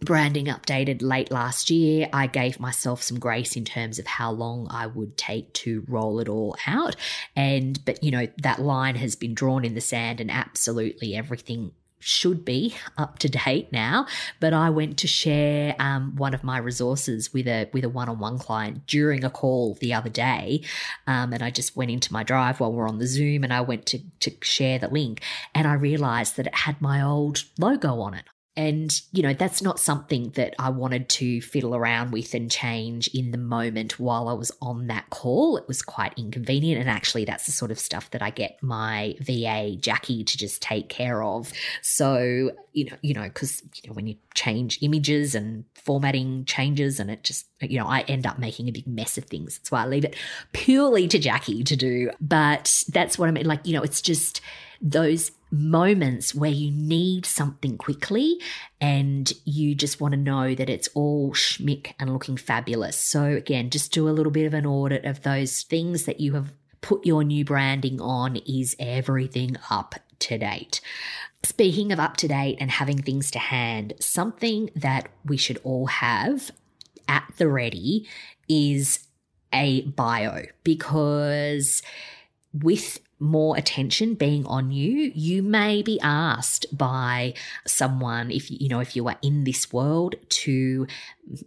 branding 0.00 0.46
updated 0.46 1.02
late 1.02 1.30
last 1.30 1.70
year. 1.70 2.08
I 2.14 2.28
gave 2.28 2.58
myself 2.58 3.02
some 3.02 3.18
grace 3.18 3.56
in 3.56 3.66
terms 3.66 3.98
of 3.98 4.06
how 4.06 4.30
long 4.30 4.66
I 4.70 4.86
would 4.86 5.18
take 5.18 5.52
to 5.54 5.84
roll 5.86 6.18
it 6.18 6.30
all 6.30 6.56
out. 6.66 6.96
And, 7.36 7.84
but 7.84 8.02
you 8.02 8.10
know, 8.10 8.26
that 8.38 8.60
line 8.62 8.94
has 8.94 9.16
been 9.16 9.34
drawn 9.34 9.66
in 9.66 9.74
the 9.74 9.80
sand 9.82 10.20
and 10.20 10.30
absolutely 10.30 11.14
everything 11.14 11.72
should 12.00 12.44
be 12.44 12.74
up 12.98 13.18
to 13.20 13.28
date 13.28 13.70
now, 13.72 14.06
but 14.40 14.52
I 14.52 14.70
went 14.70 14.98
to 14.98 15.06
share 15.06 15.76
um, 15.78 16.16
one 16.16 16.34
of 16.34 16.42
my 16.42 16.58
resources 16.58 17.32
with 17.32 17.46
a 17.46 17.68
with 17.72 17.84
a 17.84 17.88
one 17.88 18.08
on 18.08 18.18
one 18.18 18.38
client 18.38 18.86
during 18.86 19.24
a 19.24 19.30
call 19.30 19.74
the 19.74 19.94
other 19.94 20.10
day, 20.10 20.62
um, 21.06 21.32
and 21.32 21.42
I 21.42 21.50
just 21.50 21.76
went 21.76 21.90
into 21.90 22.12
my 22.12 22.22
drive 22.22 22.60
while 22.60 22.72
we're 22.72 22.88
on 22.88 22.98
the 22.98 23.06
Zoom, 23.06 23.44
and 23.44 23.52
I 23.52 23.60
went 23.60 23.86
to 23.86 24.00
to 24.20 24.32
share 24.42 24.78
the 24.78 24.88
link, 24.88 25.22
and 25.54 25.68
I 25.68 25.74
realised 25.74 26.36
that 26.36 26.46
it 26.46 26.54
had 26.54 26.80
my 26.80 27.02
old 27.02 27.44
logo 27.58 28.00
on 28.00 28.14
it. 28.14 28.24
And, 28.60 29.00
you 29.10 29.22
know, 29.22 29.32
that's 29.32 29.62
not 29.62 29.80
something 29.80 30.32
that 30.32 30.54
I 30.58 30.68
wanted 30.68 31.08
to 31.08 31.40
fiddle 31.40 31.74
around 31.74 32.10
with 32.12 32.34
and 32.34 32.50
change 32.50 33.08
in 33.14 33.30
the 33.30 33.38
moment 33.38 33.98
while 33.98 34.28
I 34.28 34.34
was 34.34 34.52
on 34.60 34.88
that 34.88 35.08
call. 35.08 35.56
It 35.56 35.66
was 35.66 35.80
quite 35.80 36.12
inconvenient. 36.18 36.78
And 36.78 36.90
actually, 36.90 37.24
that's 37.24 37.46
the 37.46 37.52
sort 37.52 37.70
of 37.70 37.78
stuff 37.78 38.10
that 38.10 38.20
I 38.20 38.28
get 38.28 38.62
my 38.62 39.16
VA, 39.18 39.76
Jackie, 39.80 40.24
to 40.24 40.36
just 40.36 40.60
take 40.60 40.90
care 40.90 41.22
of. 41.22 41.50
So, 41.80 42.52
you 42.74 42.84
know, 42.84 42.96
you 43.00 43.14
know, 43.14 43.22
because, 43.22 43.62
you 43.82 43.88
know, 43.88 43.94
when 43.94 44.06
you 44.06 44.16
change 44.34 44.78
images 44.82 45.34
and 45.34 45.64
formatting 45.74 46.44
changes 46.44 47.00
and 47.00 47.10
it 47.10 47.24
just, 47.24 47.46
you 47.62 47.78
know, 47.78 47.86
I 47.86 48.00
end 48.00 48.26
up 48.26 48.38
making 48.38 48.68
a 48.68 48.72
big 48.72 48.86
mess 48.86 49.16
of 49.16 49.24
things. 49.24 49.56
That's 49.56 49.70
why 49.70 49.84
I 49.84 49.86
leave 49.86 50.04
it 50.04 50.16
purely 50.52 51.08
to 51.08 51.18
Jackie 51.18 51.64
to 51.64 51.76
do. 51.76 52.10
But 52.20 52.84
that's 52.88 53.18
what 53.18 53.30
I 53.30 53.32
mean. 53.32 53.46
Like, 53.46 53.66
you 53.66 53.72
know, 53.72 53.82
it's 53.82 54.02
just 54.02 54.42
those 54.82 55.30
moments 55.50 56.34
where 56.34 56.50
you 56.50 56.70
need 56.70 57.26
something 57.26 57.76
quickly 57.76 58.40
and 58.80 59.32
you 59.44 59.74
just 59.74 60.00
want 60.00 60.12
to 60.12 60.20
know 60.20 60.54
that 60.54 60.70
it's 60.70 60.88
all 60.94 61.32
schmick 61.32 61.92
and 61.98 62.12
looking 62.12 62.36
fabulous. 62.36 62.96
So, 62.96 63.24
again, 63.24 63.70
just 63.70 63.92
do 63.92 64.08
a 64.08 64.10
little 64.10 64.32
bit 64.32 64.46
of 64.46 64.54
an 64.54 64.66
audit 64.66 65.04
of 65.04 65.22
those 65.22 65.62
things 65.62 66.04
that 66.04 66.20
you 66.20 66.34
have 66.34 66.52
put 66.80 67.04
your 67.04 67.24
new 67.24 67.44
branding 67.44 68.00
on. 68.00 68.36
Is 68.46 68.76
everything 68.78 69.56
up 69.70 69.96
to 70.20 70.38
date? 70.38 70.80
Speaking 71.42 71.90
of 71.90 71.98
up 71.98 72.16
to 72.18 72.28
date 72.28 72.58
and 72.60 72.70
having 72.70 73.00
things 73.00 73.30
to 73.32 73.38
hand, 73.38 73.94
something 73.98 74.70
that 74.76 75.08
we 75.24 75.36
should 75.36 75.58
all 75.64 75.86
have 75.86 76.50
at 77.08 77.24
the 77.38 77.48
ready 77.48 78.06
is 78.48 79.06
a 79.52 79.82
bio 79.82 80.44
because 80.62 81.82
with 82.52 83.00
more 83.20 83.56
attention 83.56 84.14
being 84.14 84.46
on 84.46 84.72
you, 84.72 85.12
you 85.14 85.42
may 85.42 85.82
be 85.82 86.00
asked 86.00 86.66
by 86.76 87.34
someone, 87.66 88.30
if 88.30 88.50
you 88.50 88.68
know, 88.68 88.80
if 88.80 88.96
you 88.96 89.06
are 89.08 89.18
in 89.22 89.44
this 89.44 89.72
world, 89.72 90.16
to 90.30 90.86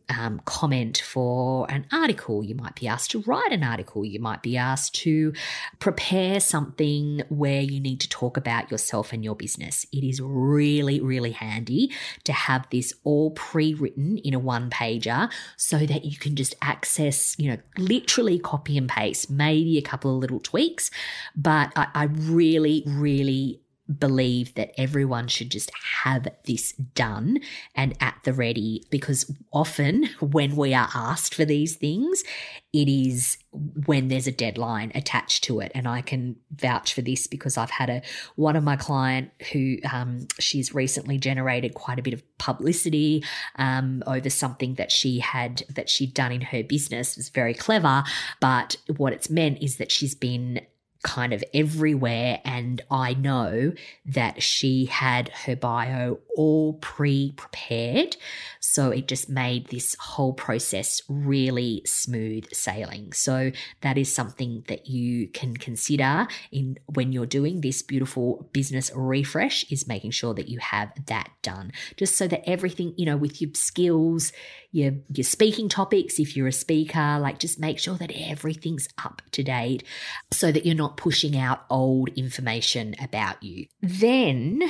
um, 0.10 0.42
comment 0.46 1.00
for 1.00 1.70
an 1.70 1.86
article. 1.92 2.44
You 2.44 2.56
might 2.56 2.75
be 2.75 2.88
asked 2.88 3.12
to 3.12 3.22
write 3.22 3.52
an 3.52 3.63
article. 3.63 4.06
You 4.06 4.20
might 4.20 4.42
be 4.42 4.58
asked 4.58 4.96
to 4.96 5.34
prepare 5.80 6.40
something 6.40 7.24
where 7.30 7.62
you 7.62 7.80
need 7.80 8.00
to 8.02 8.10
talk 8.10 8.38
about 8.38 8.72
yourself 8.72 9.13
and 9.13 9.24
your 9.24 9.36
business. 9.36 9.86
It 9.92 10.04
is 10.04 10.22
really, 10.22 11.00
really 11.00 11.32
handy 11.32 11.92
to 12.24 12.34
have 12.34 12.68
this 12.72 12.94
all 13.04 13.32
pre 13.32 13.74
written 13.74 14.18
in 14.20 14.34
a 14.34 14.40
one 14.40 14.70
pager 14.70 15.32
so 15.58 15.80
that 15.80 16.06
you 16.06 16.18
can 16.18 16.36
just 16.36 16.56
access, 16.62 17.36
you 17.38 17.52
know, 17.52 17.58
literally 17.78 18.40
copy 18.40 18.78
and 18.78 18.90
paste, 18.90 19.30
maybe 19.30 19.78
a 19.78 19.82
couple 19.82 20.16
of 20.16 20.22
little 20.22 20.40
tweaks. 20.40 20.92
But 21.36 21.72
I, 21.75 21.88
I 21.94 22.04
really, 22.04 22.84
really 22.86 23.62
believe 24.00 24.54
that 24.56 24.72
everyone 24.78 25.28
should 25.28 25.50
just 25.50 25.70
have 26.04 26.28
this 26.46 26.72
done 26.72 27.40
and 27.75 27.94
at 28.00 28.18
the 28.24 28.32
ready 28.32 28.86
because 28.90 29.30
often 29.52 30.10
when 30.22 30.56
we 30.56 30.74
are 30.74 30.90
asked 30.96 31.36
for 31.36 31.44
these 31.44 31.75
things, 31.75 32.24
it 32.72 32.88
is 32.88 33.38
when 33.86 34.08
there's 34.08 34.25
a 34.25 34.32
deadline 34.32 34.92
attached 34.96 35.44
to 35.44 35.60
it. 35.60 35.72
And 35.75 35.88
I 35.88 36.02
can 36.02 36.38
vouch 36.52 36.94
for 36.94 37.02
this 37.02 37.28
because 37.28 37.58
I've 37.58 37.70
had 37.70 37.90
a 37.90 38.02
one 38.36 38.56
of 38.56 38.63
my 38.63 38.78
client 38.78 39.32
who 39.52 39.78
um, 39.92 40.28
she's 40.40 40.74
recently 40.74 41.18
generated 41.18 41.74
quite 41.74 42.00
a 42.00 42.04
bit 42.04 42.13
of 42.13 42.24
publicity 42.38 43.24
um, 43.58 44.02
over 44.08 44.30
something 44.30 44.75
that 44.75 44.92
she 44.92 45.20
had 45.20 45.63
that 45.70 45.90
she'd 45.90 46.13
done 46.13 46.32
in 46.32 46.42
her 46.42 46.63
business. 46.63 47.12
It 47.12 47.20
was 47.20 47.30
very 47.30 47.54
clever, 47.54 48.04
but 48.40 48.78
what 48.96 49.13
it's 49.13 49.30
meant 49.30 49.62
is 49.62 49.78
that 49.78 49.92
she's 49.92 50.16
been 50.16 50.62
kind 51.03 51.33
of 51.33 51.43
everywhere. 51.53 52.39
And 52.45 52.81
I 52.89 53.13
know 53.13 53.74
that 54.05 54.41
she 54.41 54.86
had 54.86 55.29
her 55.29 55.55
bio 55.55 56.19
all 56.36 56.74
pre 56.74 57.33
prepared. 57.33 58.17
So 58.60 58.89
it 58.89 59.07
just 59.07 59.29
made 59.29 59.67
this 59.67 59.95
whole 60.00 60.33
process 60.33 61.01
really 61.07 61.83
smooth 61.86 62.51
sailing. 62.53 63.13
So 63.13 63.51
that 63.81 63.98
is 63.98 64.13
something 64.13 64.63
that 64.67 64.88
you 64.88 65.27
can 65.27 65.55
consider 65.55 66.27
in 66.51 66.79
when 66.88 67.12
you're 67.12 67.25
doing 67.25 67.62
this 67.62 67.81
beautiful 67.81 68.50
business 68.53 68.91
refresh 68.95 69.69
is 69.72 69.88
making 69.88 70.12
sure 70.12 70.33
that 70.33 70.48
you 70.48 70.60
have 70.60 70.91
that 71.07 71.29
done. 71.41 71.72
Just 71.98 72.17
so 72.17 72.27
that 72.27 72.50
everything, 72.50 72.93
you 72.98 73.05
know, 73.05 73.17
with 73.17 73.41
your 73.41 73.51
skills, 73.53 74.31
your 74.74 74.93
your 75.13 75.24
speaking 75.24 75.69
topics 75.69 76.19
if 76.19 76.36
you're 76.36 76.48
a 76.48 76.51
speaker 76.51 77.19
like 77.19 77.38
just 77.38 77.60
make 77.60 77.77
sure 77.77 77.95
that 77.95 78.12
everything's 78.15 78.89
up 79.05 79.22
to 79.31 79.43
date 79.43 79.83
so 80.31 80.51
that 80.51 80.65
you're 80.65 80.75
not 80.75 80.93
pushing 80.96 81.38
out 81.38 81.66
old 81.70 82.10
information 82.10 82.96
about 83.02 83.42
you 83.44 83.66
then 83.82 84.62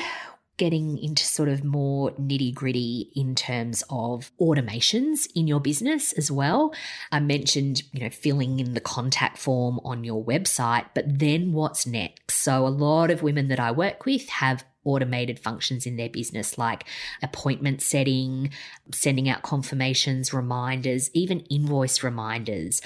getting 0.58 0.98
into 1.00 1.24
sort 1.26 1.50
of 1.50 1.64
more 1.64 2.12
nitty 2.12 2.54
gritty 2.54 3.12
in 3.16 3.34
terms 3.34 3.84
of 3.90 4.32
automations 4.40 5.28
in 5.36 5.48
your 5.48 5.60
business 5.60 6.14
as 6.14 6.32
well. 6.32 6.74
I 7.12 7.20
mentioned, 7.20 7.82
you 7.92 8.02
know, 8.02 8.10
filling 8.10 8.60
in 8.60 8.74
the 8.74 8.80
contact 8.80 9.40
form 9.40 9.80
on 9.84 10.04
your 10.04 10.24
website, 10.24 10.86
but 10.94 11.06
then 11.08 11.54
what's 11.54 11.88
next? 11.88 12.36
So 12.36 12.68
a 12.68 12.70
lot 12.70 13.10
of 13.10 13.24
women 13.24 13.48
that 13.48 13.60
I 13.60 13.72
work 13.72 14.06
with 14.06 14.30
have 14.30 14.64
automated 14.86 15.40
functions 15.40 15.86
in 15.86 15.96
their 15.96 16.10
business 16.10 16.58
like 16.58 16.86
appointment 17.22 17.82
setting, 17.82 18.52
sending 18.94 19.30
out 19.30 19.42
confirmations, 19.42 20.34
reminders, 20.34 21.10
even 21.14 21.40
invoice 21.42 22.04
reminders 22.04 22.82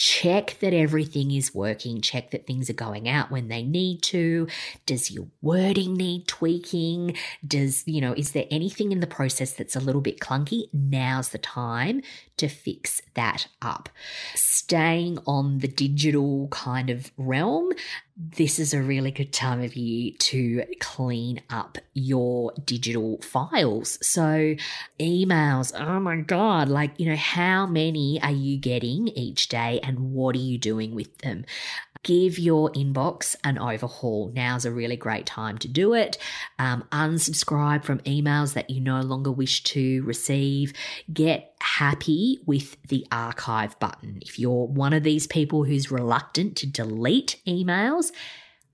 check 0.00 0.56
that 0.60 0.72
everything 0.72 1.30
is 1.30 1.54
working, 1.54 2.00
check 2.00 2.30
that 2.30 2.46
things 2.46 2.70
are 2.70 2.72
going 2.72 3.06
out 3.06 3.30
when 3.30 3.48
they 3.48 3.62
need 3.62 4.02
to. 4.02 4.48
Does 4.86 5.10
your 5.10 5.26
wording 5.42 5.94
need 5.94 6.26
tweaking? 6.26 7.14
Does, 7.46 7.86
you 7.86 8.00
know, 8.00 8.14
is 8.14 8.32
there 8.32 8.46
anything 8.50 8.92
in 8.92 9.00
the 9.00 9.06
process 9.06 9.52
that's 9.52 9.76
a 9.76 9.80
little 9.80 10.00
bit 10.00 10.18
clunky? 10.18 10.70
Now's 10.72 11.28
the 11.28 11.38
time 11.38 12.00
to 12.38 12.48
fix 12.48 13.02
that 13.12 13.48
up. 13.60 13.90
Staying 14.34 15.18
on 15.26 15.58
the 15.58 15.68
digital 15.68 16.48
kind 16.48 16.88
of 16.88 17.12
realm, 17.18 17.70
this 18.16 18.58
is 18.58 18.74
a 18.74 18.82
really 18.82 19.10
good 19.10 19.32
time 19.32 19.62
of 19.62 19.76
year 19.76 20.12
to 20.18 20.64
clean 20.80 21.40
up 21.48 21.78
your 21.94 22.52
digital 22.64 23.18
files. 23.22 23.98
So, 24.06 24.56
emails, 24.98 25.72
oh 25.78 26.00
my 26.00 26.16
God, 26.16 26.68
like, 26.68 26.98
you 26.98 27.08
know, 27.08 27.16
how 27.16 27.66
many 27.66 28.20
are 28.22 28.30
you 28.30 28.58
getting 28.58 29.08
each 29.08 29.48
day 29.48 29.80
and 29.82 30.12
what 30.12 30.34
are 30.36 30.40
you 30.40 30.58
doing 30.58 30.94
with 30.94 31.16
them? 31.18 31.44
Give 32.02 32.38
your 32.38 32.70
inbox 32.70 33.36
an 33.44 33.58
overhaul. 33.58 34.32
Now's 34.34 34.64
a 34.64 34.72
really 34.72 34.96
great 34.96 35.26
time 35.26 35.58
to 35.58 35.68
do 35.68 35.92
it. 35.92 36.16
Um, 36.58 36.84
unsubscribe 36.92 37.84
from 37.84 37.98
emails 38.00 38.54
that 38.54 38.70
you 38.70 38.80
no 38.80 39.00
longer 39.02 39.30
wish 39.30 39.62
to 39.64 40.02
receive. 40.04 40.72
Get 41.12 41.54
happy 41.60 42.38
with 42.46 42.80
the 42.84 43.06
archive 43.12 43.78
button. 43.80 44.18
If 44.22 44.38
you're 44.38 44.66
one 44.66 44.94
of 44.94 45.02
these 45.02 45.26
people 45.26 45.64
who's 45.64 45.90
reluctant 45.90 46.56
to 46.56 46.66
delete 46.66 47.40
emails, 47.46 48.12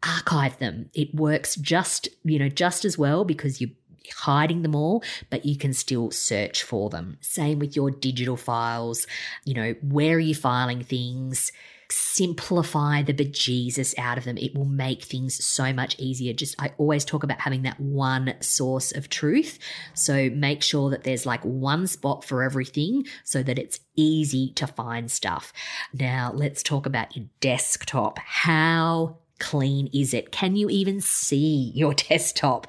archive 0.05 0.59
them. 0.59 0.91
It 0.95 1.15
works 1.15 1.57
just, 1.57 2.09
you 2.23 2.39
know, 2.39 2.49
just 2.49 2.85
as 2.85 2.97
well 2.97 3.25
because 3.25 3.61
you're 3.61 3.71
hiding 4.15 4.63
them 4.63 4.77
all, 4.77 5.03
but 5.31 5.45
you 5.45 5.57
can 5.57 5.73
still 5.73 6.11
search 6.11 6.63
for 6.63 6.91
them. 6.91 7.19
Same 7.21 7.59
with 7.59 7.75
your 7.75 7.91
digital 7.91 8.37
files. 8.37 9.07
You 9.45 9.55
know, 9.55 9.75
where 9.83 10.17
are 10.17 10.21
you 10.21 10.35
filing 10.35 10.83
things? 10.83 11.51
Simplify 11.89 13.03
the 13.03 13.15
bejesus 13.15 13.95
out 13.99 14.19
of 14.19 14.25
them. 14.25 14.39
It 14.39 14.55
will 14.55 14.65
make 14.65 15.03
things 15.03 15.45
so 15.45 15.73
much 15.73 15.99
easier. 15.99 16.33
Just, 16.33 16.61
I 16.61 16.73
always 16.79 17.05
talk 17.05 17.23
about 17.23 17.41
having 17.41 17.63
that 17.63 17.79
one 17.81 18.35
source 18.41 18.93
of 18.93 19.09
truth. 19.09 19.59
So 19.95 20.31
make 20.31 20.63
sure 20.63 20.91
that 20.91 21.05
there's 21.05 21.27
like 21.27 21.43
one 21.43 21.87
spot 21.87 22.25
for 22.25 22.43
everything 22.43 23.05
so 23.25 23.43
that 23.43 23.59
it's 23.59 23.81
easy 23.97 24.53
to 24.55 24.67
find 24.67 25.11
stuff. 25.11 25.53
Now, 25.93 26.33
let's 26.35 26.63
talk 26.63 26.87
about 26.87 27.17
your 27.17 27.27
desktop. 27.41 28.19
How 28.19 29.19
clean 29.39 29.89
is 29.93 30.15
it? 30.15 30.33
Can 30.33 30.57
you 30.57 30.69
even 30.71 31.01
see 31.01 31.73
your 31.75 31.95
desktop? 32.09 32.67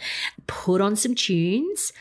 Put 0.48 0.82
on 0.82 0.96
some 0.96 1.16
tunes 1.16 1.94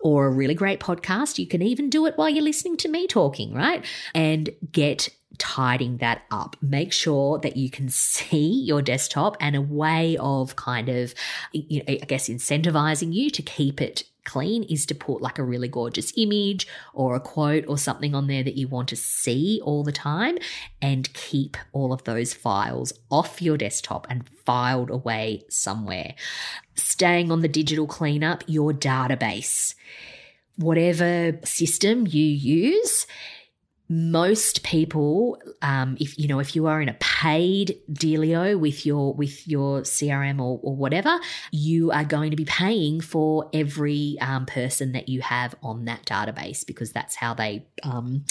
or 0.00 0.26
a 0.26 0.30
really 0.30 0.54
great 0.54 0.80
podcast. 0.80 1.38
You 1.38 1.46
can 1.46 1.62
even 1.62 1.88
do 1.88 2.06
it 2.06 2.18
while 2.18 2.28
you're 2.28 2.42
listening 2.42 2.76
to 2.78 2.88
me 2.88 3.06
talking, 3.06 3.54
right? 3.54 3.84
And 4.14 4.50
get 4.72 5.08
tidying 5.38 5.98
that 5.98 6.22
up. 6.30 6.56
Make 6.60 6.92
sure 6.92 7.38
that 7.38 7.56
you 7.56 7.70
can 7.70 7.88
see 7.88 8.62
your 8.62 8.82
desktop 8.82 9.36
and 9.40 9.56
a 9.56 9.62
way 9.62 10.16
of 10.18 10.56
kind 10.56 10.88
of, 10.88 11.14
you 11.52 11.78
know, 11.78 11.84
I 11.88 12.04
guess, 12.06 12.28
incentivizing 12.28 13.12
you 13.12 13.30
to 13.30 13.42
keep 13.42 13.80
it 13.80 14.04
clean 14.24 14.62
is 14.64 14.86
to 14.86 14.94
put 14.94 15.20
like 15.20 15.38
a 15.38 15.44
really 15.44 15.68
gorgeous 15.68 16.12
image 16.16 16.66
or 16.94 17.14
a 17.14 17.20
quote 17.20 17.64
or 17.66 17.76
something 17.76 18.14
on 18.14 18.26
there 18.26 18.42
that 18.42 18.56
you 18.56 18.68
want 18.68 18.88
to 18.88 18.96
see 18.96 19.60
all 19.64 19.82
the 19.82 19.92
time 19.92 20.38
and 20.80 21.12
keep 21.12 21.56
all 21.72 21.92
of 21.92 22.04
those 22.04 22.32
files 22.32 22.92
off 23.10 23.42
your 23.42 23.56
desktop 23.56 24.06
and 24.08 24.28
filed 24.44 24.90
away 24.90 25.42
somewhere. 25.48 26.14
Staying 26.74 27.30
on 27.30 27.40
the 27.40 27.48
digital 27.48 27.86
cleanup, 27.86 28.44
your 28.46 28.72
database. 28.72 29.74
Whatever 30.56 31.38
system 31.44 32.06
you 32.06 32.24
use, 32.24 33.06
most 33.92 34.62
people 34.62 35.40
um, 35.60 35.96
if 36.00 36.18
you 36.18 36.26
know 36.28 36.38
if 36.38 36.56
you 36.56 36.66
are 36.66 36.80
in 36.80 36.88
a 36.88 36.94
paid 36.94 37.78
dealio 37.90 38.58
with 38.58 38.86
your 38.86 39.14
with 39.14 39.46
your 39.46 39.82
crm 39.82 40.38
or, 40.38 40.58
or 40.62 40.74
whatever 40.74 41.18
you 41.50 41.90
are 41.90 42.04
going 42.04 42.30
to 42.30 42.36
be 42.36 42.44
paying 42.44 43.00
for 43.00 43.48
every 43.52 44.16
um, 44.20 44.46
person 44.46 44.92
that 44.92 45.08
you 45.08 45.20
have 45.20 45.54
on 45.62 45.84
that 45.84 46.04
database 46.06 46.66
because 46.66 46.92
that's 46.92 47.16
how 47.16 47.34
they 47.34 47.66
um, 47.82 48.24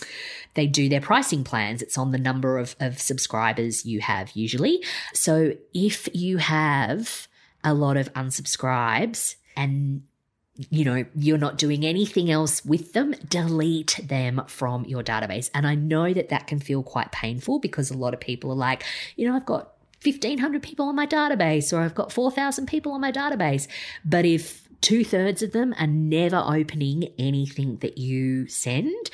they 0.54 0.68
do 0.68 0.90
their 0.90 1.02
pricing 1.02 1.44
plans. 1.44 1.82
It's 1.82 1.98
on 1.98 2.12
the 2.12 2.18
number 2.18 2.58
of, 2.58 2.76
of 2.80 3.00
subscribers 3.00 3.86
you 3.86 4.02
have 4.02 4.32
usually. 4.36 4.84
So 5.14 5.54
if 5.74 6.08
you 6.14 6.38
have 6.38 7.28
a 7.64 7.74
lot 7.74 7.98
of 7.98 8.12
unsubscribes 8.14 9.36
and 9.56 10.04
you 10.70 10.86
know, 10.86 11.06
you're 11.16 11.38
not 11.38 11.58
doing 11.58 11.86
anything 11.86 12.30
else 12.30 12.64
with 12.66 12.94
them, 12.94 13.14
delete 13.28 14.00
them 14.04 14.42
from 14.48 14.86
your 14.86 15.04
database. 15.04 15.50
And 15.54 15.66
I 15.66 15.76
know 15.76 16.14
that 16.14 16.30
that 16.30 16.48
can 16.48 16.60
feel 16.60 16.84
quite 16.84 17.12
painful 17.12 17.60
because 17.60 17.90
a 17.90 17.98
lot 17.98 18.14
of 18.14 18.20
people 18.20 18.52
are 18.52 18.56
like, 18.56 18.84
you 19.16 19.28
know, 19.28 19.36
I've 19.36 19.46
got 19.46 19.74
1500 20.04 20.64
people 20.64 20.88
on 20.88 20.96
my 20.96 21.06
database 21.06 21.72
or 21.72 21.82
I've 21.82 21.96
got 21.96 22.12
4000 22.12 22.66
people 22.66 22.92
on 22.92 23.02
my 23.02 23.12
database. 23.12 23.68
But 24.04 24.26
if 24.26 24.68
two 24.82 25.06
thirds 25.06 25.44
of 25.44 25.52
them 25.52 25.74
are 25.80 25.88
never 25.88 26.38
opening 26.38 27.14
anything 27.18 27.78
that 27.78 27.98
you 27.98 28.48
send, 28.48 29.10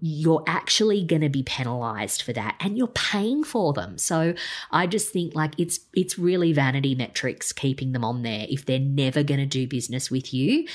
you're 0.00 0.44
actually 0.46 1.04
going 1.04 1.22
to 1.22 1.28
be 1.28 1.42
penalized 1.42 2.22
for 2.22 2.32
that 2.34 2.56
and 2.60 2.76
you're 2.76 2.86
paying 2.88 3.42
for 3.42 3.72
them. 3.72 3.98
So 3.98 4.34
I 4.70 4.86
just 4.86 5.12
think 5.12 5.34
like 5.34 5.58
it's 5.58 5.80
it's 5.94 6.18
really 6.18 6.52
vanity 6.52 6.94
metrics 6.94 7.52
keeping 7.52 7.92
them 7.92 8.04
on 8.04 8.22
there 8.22 8.46
if 8.48 8.66
they're 8.66 8.78
never 8.78 9.22
going 9.22 9.40
to 9.40 9.46
do 9.46 9.66
business 9.66 10.10
with 10.10 10.34
you. 10.34 10.66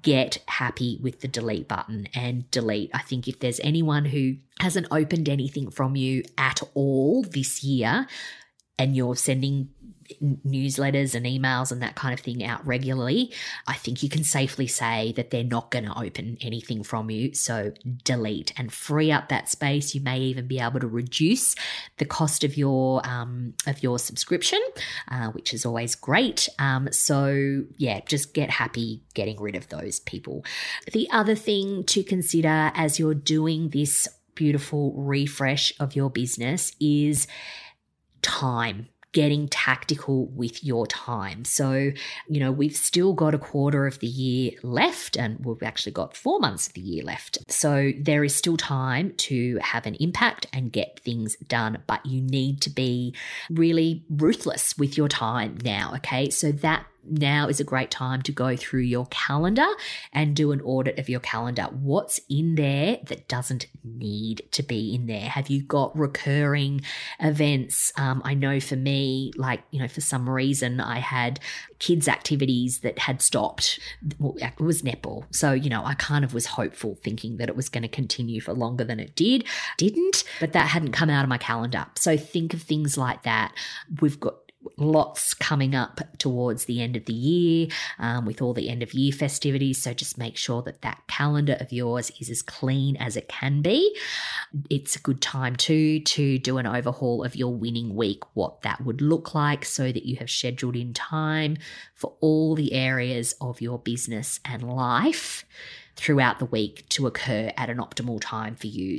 Get 0.00 0.42
happy 0.48 0.98
with 1.02 1.20
the 1.20 1.28
delete 1.28 1.68
button 1.68 2.08
and 2.14 2.50
delete. 2.50 2.90
I 2.94 3.00
think 3.00 3.28
if 3.28 3.40
there's 3.40 3.60
anyone 3.60 4.06
who 4.06 4.36
hasn't 4.58 4.86
opened 4.90 5.28
anything 5.28 5.70
from 5.70 5.94
you 5.94 6.22
at 6.38 6.62
all 6.72 7.22
this 7.22 7.62
year, 7.62 8.06
and 8.78 8.96
you're 8.96 9.14
sending 9.14 9.68
newsletters 10.22 11.14
and 11.14 11.26
emails 11.26 11.72
and 11.72 11.82
that 11.82 11.94
kind 11.94 12.14
of 12.14 12.20
thing 12.20 12.44
out 12.44 12.66
regularly, 12.66 13.32
I 13.66 13.74
think 13.74 14.02
you 14.02 14.08
can 14.08 14.24
safely 14.24 14.66
say 14.66 15.12
that 15.16 15.30
they're 15.30 15.44
not 15.44 15.70
going 15.70 15.84
to 15.86 15.98
open 15.98 16.38
anything 16.40 16.82
from 16.82 17.10
you. 17.10 17.34
So 17.34 17.72
delete 18.04 18.52
and 18.56 18.72
free 18.72 19.10
up 19.12 19.28
that 19.28 19.48
space. 19.48 19.94
You 19.94 20.00
may 20.00 20.20
even 20.20 20.46
be 20.46 20.58
able 20.58 20.80
to 20.80 20.86
reduce 20.86 21.54
the 21.98 22.04
cost 22.04 22.44
of 22.44 22.56
your 22.56 23.06
um, 23.08 23.54
of 23.66 23.82
your 23.82 23.98
subscription, 23.98 24.60
uh, 25.10 25.28
which 25.28 25.52
is 25.54 25.64
always 25.64 25.94
great. 25.94 26.48
Um, 26.58 26.88
so 26.92 27.64
yeah, 27.76 28.00
just 28.06 28.34
get 28.34 28.50
happy 28.50 29.02
getting 29.14 29.40
rid 29.40 29.56
of 29.56 29.68
those 29.68 30.00
people. 30.00 30.44
The 30.92 31.10
other 31.10 31.34
thing 31.34 31.84
to 31.84 32.02
consider 32.02 32.72
as 32.74 32.98
you're 32.98 33.14
doing 33.14 33.70
this 33.70 34.08
beautiful 34.34 34.92
refresh 34.96 35.72
of 35.78 35.94
your 35.94 36.10
business 36.10 36.72
is 36.80 37.26
time 38.22 38.88
getting 39.14 39.48
tactical 39.48 40.26
with 40.26 40.62
your 40.62 40.86
time. 40.88 41.44
So, 41.46 41.92
you 42.28 42.40
know, 42.40 42.52
we've 42.52 42.76
still 42.76 43.14
got 43.14 43.32
a 43.32 43.38
quarter 43.38 43.86
of 43.86 44.00
the 44.00 44.06
year 44.06 44.50
left, 44.62 45.16
and 45.16 45.42
we've 45.42 45.62
actually 45.62 45.92
got 45.92 46.14
four 46.16 46.40
months 46.40 46.66
of 46.66 46.74
the 46.74 46.82
year 46.82 47.02
left. 47.02 47.38
So, 47.48 47.92
there 47.98 48.24
is 48.24 48.34
still 48.34 48.58
time 48.58 49.14
to 49.28 49.58
have 49.62 49.86
an 49.86 49.94
impact 49.94 50.46
and 50.52 50.70
get 50.70 51.00
things 51.00 51.36
done, 51.48 51.78
but 51.86 52.04
you 52.04 52.20
need 52.20 52.60
to 52.62 52.70
be 52.70 53.14
really 53.48 54.04
ruthless 54.10 54.76
with 54.76 54.98
your 54.98 55.08
time 55.08 55.56
now. 55.64 55.94
Okay. 55.96 56.28
So, 56.28 56.52
that 56.52 56.84
now 57.08 57.48
is 57.48 57.60
a 57.60 57.64
great 57.64 57.90
time 57.90 58.22
to 58.22 58.32
go 58.32 58.56
through 58.56 58.80
your 58.80 59.06
calendar 59.10 59.66
and 60.12 60.34
do 60.34 60.52
an 60.52 60.60
audit 60.62 60.98
of 60.98 61.08
your 61.08 61.20
calendar. 61.20 61.64
What's 61.64 62.20
in 62.28 62.54
there 62.54 62.98
that 63.06 63.28
doesn't 63.28 63.66
need 63.82 64.42
to 64.52 64.62
be 64.62 64.94
in 64.94 65.06
there? 65.06 65.28
Have 65.28 65.48
you 65.48 65.62
got 65.62 65.96
recurring 65.98 66.82
events? 67.20 67.92
Um, 67.96 68.22
I 68.24 68.34
know 68.34 68.60
for 68.60 68.76
me, 68.76 69.32
like, 69.36 69.62
you 69.70 69.80
know, 69.80 69.88
for 69.88 70.00
some 70.00 70.28
reason 70.28 70.80
I 70.80 70.98
had 70.98 71.40
kids' 71.78 72.08
activities 72.08 72.80
that 72.80 72.98
had 72.98 73.20
stopped. 73.20 73.78
Well, 74.18 74.34
it 74.38 74.60
was 74.60 74.82
netball. 74.82 75.24
So, 75.34 75.52
you 75.52 75.70
know, 75.70 75.84
I 75.84 75.94
kind 75.94 76.24
of 76.24 76.34
was 76.34 76.46
hopeful 76.46 76.96
thinking 77.02 77.36
that 77.36 77.48
it 77.48 77.56
was 77.56 77.68
going 77.68 77.82
to 77.82 77.88
continue 77.88 78.40
for 78.40 78.52
longer 78.52 78.84
than 78.84 79.00
it 79.00 79.14
did. 79.14 79.44
Didn't, 79.78 80.24
but 80.40 80.52
that 80.52 80.68
hadn't 80.68 80.92
come 80.92 81.10
out 81.10 81.24
of 81.24 81.28
my 81.28 81.38
calendar. 81.38 81.86
So 81.96 82.16
think 82.16 82.54
of 82.54 82.62
things 82.62 82.96
like 82.96 83.22
that. 83.24 83.52
We've 84.00 84.18
got 84.18 84.36
lots 84.76 85.34
coming 85.34 85.74
up 85.74 86.00
towards 86.18 86.64
the 86.64 86.80
end 86.82 86.96
of 86.96 87.04
the 87.06 87.12
year 87.12 87.68
um, 87.98 88.24
with 88.24 88.42
all 88.42 88.54
the 88.54 88.68
end 88.68 88.82
of 88.82 88.94
year 88.94 89.12
festivities. 89.12 89.82
So 89.82 89.92
just 89.92 90.18
make 90.18 90.36
sure 90.36 90.62
that 90.62 90.82
that 90.82 91.02
calendar 91.08 91.56
of 91.60 91.72
yours 91.72 92.10
is 92.20 92.30
as 92.30 92.42
clean 92.42 92.96
as 92.96 93.16
it 93.16 93.28
can 93.28 93.62
be. 93.62 93.96
It's 94.70 94.96
a 94.96 95.00
good 95.00 95.20
time 95.20 95.56
too 95.56 96.00
to 96.00 96.38
do 96.38 96.58
an 96.58 96.66
overhaul 96.66 97.24
of 97.24 97.36
your 97.36 97.54
winning 97.54 97.94
week, 97.94 98.22
what 98.34 98.62
that 98.62 98.84
would 98.84 99.00
look 99.00 99.34
like, 99.34 99.64
so 99.64 99.92
that 99.92 100.06
you 100.06 100.16
have 100.16 100.30
scheduled 100.30 100.76
in 100.76 100.92
time 100.94 101.56
for 101.94 102.14
all 102.20 102.54
the 102.54 102.72
areas 102.72 103.34
of 103.40 103.60
your 103.60 103.78
business 103.78 104.40
and 104.44 104.62
life 104.62 105.44
throughout 105.96 106.38
the 106.38 106.44
week 106.46 106.88
to 106.88 107.06
occur 107.06 107.52
at 107.56 107.70
an 107.70 107.78
optimal 107.78 108.20
time 108.20 108.56
for 108.56 108.66
you. 108.66 108.98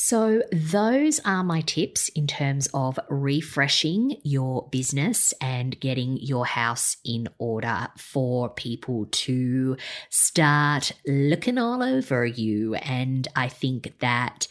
So, 0.00 0.42
those 0.52 1.18
are 1.24 1.42
my 1.42 1.60
tips 1.60 2.08
in 2.10 2.28
terms 2.28 2.68
of 2.72 3.00
refreshing 3.08 4.20
your 4.22 4.68
business 4.70 5.34
and 5.40 5.78
getting 5.80 6.18
your 6.18 6.46
house 6.46 6.98
in 7.04 7.28
order 7.38 7.88
for 7.98 8.48
people 8.48 9.08
to 9.10 9.76
start 10.08 10.92
looking 11.04 11.58
all 11.58 11.82
over 11.82 12.24
you. 12.24 12.76
And 12.76 13.26
I 13.34 13.48
think 13.48 13.98
that 13.98 14.46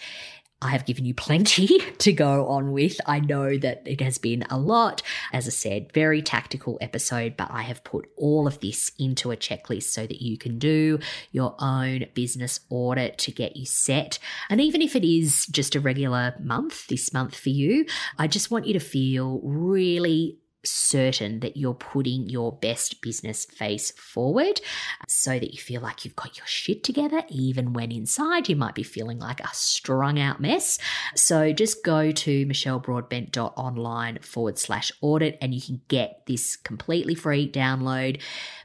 I 0.61 0.69
have 0.69 0.85
given 0.85 1.05
you 1.05 1.13
plenty 1.13 1.79
to 1.99 2.11
go 2.11 2.47
on 2.47 2.71
with. 2.71 2.99
I 3.05 3.19
know 3.19 3.57
that 3.57 3.83
it 3.85 4.01
has 4.01 4.17
been 4.17 4.43
a 4.49 4.57
lot. 4.57 5.03
As 5.31 5.47
I 5.47 5.51
said, 5.51 5.91
very 5.93 6.21
tactical 6.21 6.77
episode, 6.81 7.37
but 7.37 7.49
I 7.51 7.61
have 7.61 7.83
put 7.83 8.09
all 8.17 8.47
of 8.47 8.59
this 8.59 8.91
into 8.97 9.31
a 9.31 9.37
checklist 9.37 9.83
so 9.83 10.07
that 10.07 10.21
you 10.21 10.37
can 10.37 10.57
do 10.57 10.99
your 11.31 11.55
own 11.59 12.05
business 12.15 12.59
audit 12.69 13.17
to 13.19 13.31
get 13.31 13.55
you 13.55 13.65
set. 13.65 14.17
And 14.49 14.59
even 14.59 14.81
if 14.81 14.95
it 14.95 15.03
is 15.03 15.45
just 15.47 15.75
a 15.75 15.79
regular 15.79 16.35
month, 16.39 16.87
this 16.87 17.13
month 17.13 17.35
for 17.35 17.49
you, 17.49 17.85
I 18.17 18.27
just 18.27 18.49
want 18.49 18.65
you 18.65 18.73
to 18.73 18.79
feel 18.79 19.39
really 19.43 20.39
certain 20.69 21.39
that 21.41 21.57
you're 21.57 21.73
putting 21.73 22.29
your 22.29 22.51
best 22.51 23.01
business 23.01 23.45
face 23.45 23.91
forward 23.91 24.61
so 25.07 25.31
that 25.31 25.53
you 25.53 25.59
feel 25.59 25.81
like 25.81 26.05
you've 26.05 26.15
got 26.15 26.37
your 26.37 26.47
shit 26.47 26.83
together, 26.83 27.21
even 27.29 27.73
when 27.73 27.91
inside 27.91 28.49
you 28.49 28.55
might 28.55 28.75
be 28.75 28.83
feeling 28.83 29.19
like 29.19 29.39
a 29.39 29.49
strung 29.53 30.19
out 30.19 30.39
mess. 30.39 30.79
So 31.15 31.53
just 31.53 31.83
go 31.83 32.11
to 32.11 32.45
michellebroadbent.online 32.45 34.19
forward 34.19 34.57
slash 34.57 34.91
audit 35.01 35.37
and 35.41 35.53
you 35.53 35.61
can 35.61 35.81
get 35.87 36.25
this 36.25 36.55
completely 36.55 37.15
free 37.15 37.49
download 37.49 38.21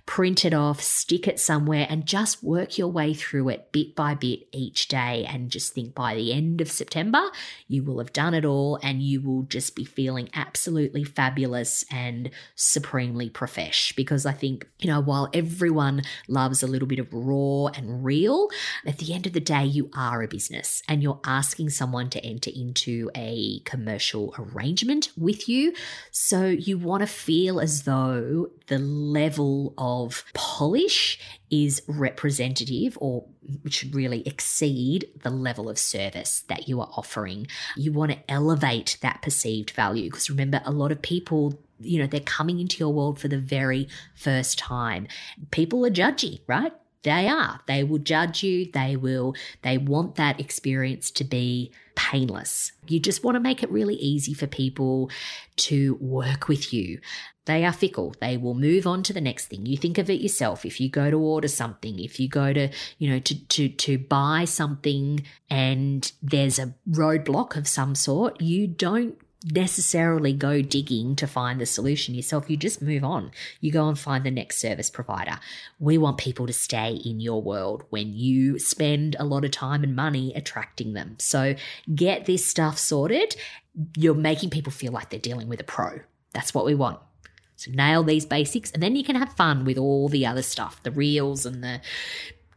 print 0.07 0.45
it 0.45 0.53
off, 0.53 0.81
stick 0.81 1.29
it 1.29 1.39
somewhere, 1.39 1.87
and 1.89 2.07
just 2.07 2.43
work 2.43 2.77
your 2.77 2.89
way 2.89 3.15
through 3.15 3.49
it 3.49 3.71
bit 3.73 3.95
by 3.95 4.15
bit 4.15 4.41
each 4.53 4.89
day. 4.89 5.25
And 5.29 5.51
just 5.51 5.73
think 5.75 5.95
by 5.95 6.15
the 6.15 6.33
end 6.33 6.61
of 6.61 6.71
September, 6.71 7.23
you 7.69 7.85
will 7.85 7.99
have 7.99 8.13
done 8.13 8.35
it 8.35 8.45
all 8.45 8.79
and 8.83 9.03
you 9.03 9.21
will 9.21 9.43
just 9.45 9.77
be 9.77 9.85
feeling 9.85 10.29
absolutely 10.35 11.05
fabulous 11.05 11.85
and 11.91 12.31
supremely 12.57 13.31
profesh. 13.31 13.95
Because 13.95 14.27
I 14.27 14.33
think, 14.33 14.67
you 14.81 14.89
know, 14.89 15.01
while 15.01 15.29
everyone 15.33 16.03
loves 16.29 16.63
a 16.63 16.67
little 16.67 16.89
bit 16.89 16.99
of 16.99 17.13
raw 17.13 17.67
and 17.67 18.05
real, 18.05 18.49
at 18.85 18.99
the 18.99 19.15
end 19.15 19.27
of 19.27 19.33
the 19.33 19.41
day, 19.41 19.65
you 19.65 19.91
are 19.95 20.23
a 20.23 20.29
business 20.29 20.83
and 20.89 21.03
you're 21.03 21.21
asking 21.25 21.71
someone 21.71 22.11
to 22.11 22.25
enter 22.25 22.51
into 22.55 23.11
a 23.15 23.61
commercial 23.61 24.35
arrangement 24.39 25.11
with 25.17 25.49
you. 25.49 25.73
So 26.11 26.47
you 26.47 26.77
want 26.77 27.03
to 27.03 27.07
feel 27.07 27.61
as 27.61 27.85
though 27.85 28.51
the 28.67 28.79
level 28.79 29.75
of 29.79 29.92
of 30.01 30.25
polish 30.33 31.19
is 31.51 31.83
representative 31.87 32.97
or 33.01 33.25
should 33.69 33.95
really 33.95 34.27
exceed 34.27 35.07
the 35.23 35.31
level 35.31 35.69
of 35.69 35.79
service 35.79 36.45
that 36.49 36.69
you 36.69 36.81
are 36.81 36.89
offering. 36.97 37.47
You 37.77 37.93
want 37.93 38.13
to 38.13 38.31
elevate 38.31 38.99
that 39.03 39.23
perceived 39.23 39.71
value 39.73 40.05
because 40.11 40.31
remember, 40.31 40.63
a 40.65 40.73
lot 40.73 40.93
of 40.93 41.03
people 41.03 41.59
you 41.85 41.99
know, 41.99 42.07
they're 42.07 42.21
coming 42.21 42.61
into 42.61 42.79
your 42.79 42.93
world 42.93 43.19
for 43.19 43.27
the 43.27 43.39
very 43.39 43.89
first 44.15 44.57
time. 44.59 45.09
People 45.51 45.85
are 45.85 45.91
judgy, 45.91 46.41
right? 46.47 46.73
They 47.03 47.27
are. 47.29 47.61
They 47.67 47.83
will 47.83 47.99
judge 47.99 48.43
you. 48.43 48.71
They 48.71 48.97
will, 48.97 49.35
they 49.63 49.79
want 49.79 50.15
that 50.15 50.39
experience 50.39 51.11
to 51.13 51.25
be 51.25 51.73
painless. 51.95 52.73
You 52.87 53.01
just 53.01 53.25
want 53.25 53.37
to 53.37 53.41
make 53.41 53.63
it 53.63 53.71
really 53.71 53.95
easy 53.95 54.35
for 54.35 54.47
people 54.47 55.11
to 55.57 55.97
work 56.01 56.49
with 56.49 56.73
you. 56.73 57.01
They 57.45 57.65
are 57.65 57.73
fickle. 57.73 58.15
They 58.21 58.37
will 58.37 58.55
move 58.55 58.87
on 58.87 59.03
to 59.05 59.13
the 59.13 59.21
next 59.21 59.47
thing. 59.47 59.67
You 59.67 59.77
think 59.77 59.99
of 59.99 60.09
it 60.09 60.21
yourself. 60.21 60.65
If 60.65 60.81
you 60.81 60.89
go 60.89 61.11
to 61.11 61.19
order 61.19 61.49
something, 61.49 61.99
if 61.99 62.21
you 62.21 62.29
go 62.29 62.53
to, 62.53 62.69
you 62.99 63.11
know, 63.11 63.19
to 63.19 63.47
to 63.49 63.69
to 63.69 63.99
buy 63.99 64.45
something 64.45 65.25
and 65.51 66.13
there's 66.23 66.59
a 66.61 66.75
roadblock 66.89 67.57
of 67.57 67.67
some 67.67 67.95
sort, 67.95 68.41
you 68.41 68.69
don't 68.69 69.17
necessarily 69.45 70.33
go 70.33 70.63
digging 70.63 71.17
to 71.17 71.27
find 71.27 71.61
the 71.61 71.67
solution 71.67 72.15
yourself. 72.15 72.49
You 72.49 72.57
just 72.57 72.83
move 72.83 73.05
on. 73.05 73.31
You 73.61 73.73
go 73.73 73.89
and 73.89 73.99
find 73.99 74.25
the 74.25 74.31
next 74.31 74.59
service 74.59 74.91
provider. 74.91 75.39
We 75.81 75.99
want 75.99 76.19
people 76.19 76.47
to 76.47 76.53
stay 76.53 77.01
in 77.05 77.21
your 77.21 77.43
world 77.43 77.85
when 77.91 78.15
you 78.15 78.59
spend 78.59 79.17
a 79.19 79.25
lot 79.25 79.45
of 79.45 79.51
time 79.51 79.83
and 79.83 79.97
money 79.97 80.33
attracting 80.35 80.93
them. 80.93 81.17
So 81.19 81.55
get 81.95 82.27
this 82.27 82.47
stuff 82.47 82.79
sorted. 82.79 83.37
You're 83.97 84.15
making 84.15 84.51
people 84.51 84.73
feel 84.73 84.93
like 84.93 85.11
they're 85.11 85.19
dealing 85.19 85.49
with 85.49 85.61
a 85.61 85.65
pro. 85.65 86.01
That's 86.33 86.55
what 86.55 86.65
we 86.65 86.75
want. 86.75 87.01
So 87.57 87.71
nail 87.71 88.03
these 88.03 88.27
basics, 88.27 88.73
and 88.73 88.83
then 88.83 88.97
you 88.97 89.05
can 89.05 89.15
have 89.15 89.35
fun 89.35 89.65
with 89.65 89.79
all 89.79 90.09
the 90.09 90.27
other 90.27 90.43
stuff 90.43 90.83
the 90.83 90.91
reels 90.91 91.47
and 91.47 91.63
the 91.63 91.81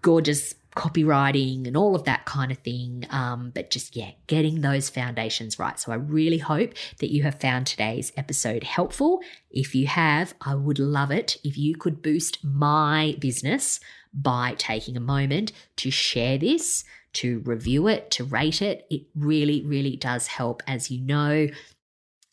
gorgeous 0.02 0.54
copywriting 0.76 1.66
and 1.66 1.78
all 1.78 1.96
of 1.96 2.04
that 2.04 2.26
kind 2.26 2.52
of 2.52 2.58
thing. 2.60 3.06
Um, 3.10 3.52
but 3.56 3.72
just, 3.72 3.96
yeah, 3.96 4.12
getting 4.28 4.62
those 4.62 4.90
foundations 4.90 5.58
right. 5.58 5.80
So 5.80 5.92
I 5.92 5.96
really 5.96 6.38
hope 6.38 6.74
that 7.00 7.12
you 7.12 7.24
have 7.24 7.40
found 7.40 7.66
today's 7.66 8.12
episode 8.18 8.64
helpful. 8.64 9.22
If 9.50 9.74
you 9.74 9.88
have, 9.88 10.34
I 10.42 10.56
would 10.56 10.80
love 10.80 11.12
it 11.12 11.38
if 11.44 11.58
you 11.58 11.76
could 11.76 12.02
boost 12.02 12.44
my 12.44 13.16
business 13.20 13.80
by 14.14 14.56
taking 14.58 14.98
a 14.98 15.02
moment 15.02 15.54
to 15.78 15.92
share 15.92 16.38
this, 16.38 16.84
to 17.14 17.40
review 17.46 17.88
it, 17.88 18.12
to 18.12 18.26
rate 18.26 18.62
it. 18.62 18.86
It 18.90 19.04
really, 19.16 19.62
really 19.66 19.96
does 19.96 20.28
help. 20.28 20.62
As 20.68 20.92
you 20.92 21.00
know, 21.00 21.48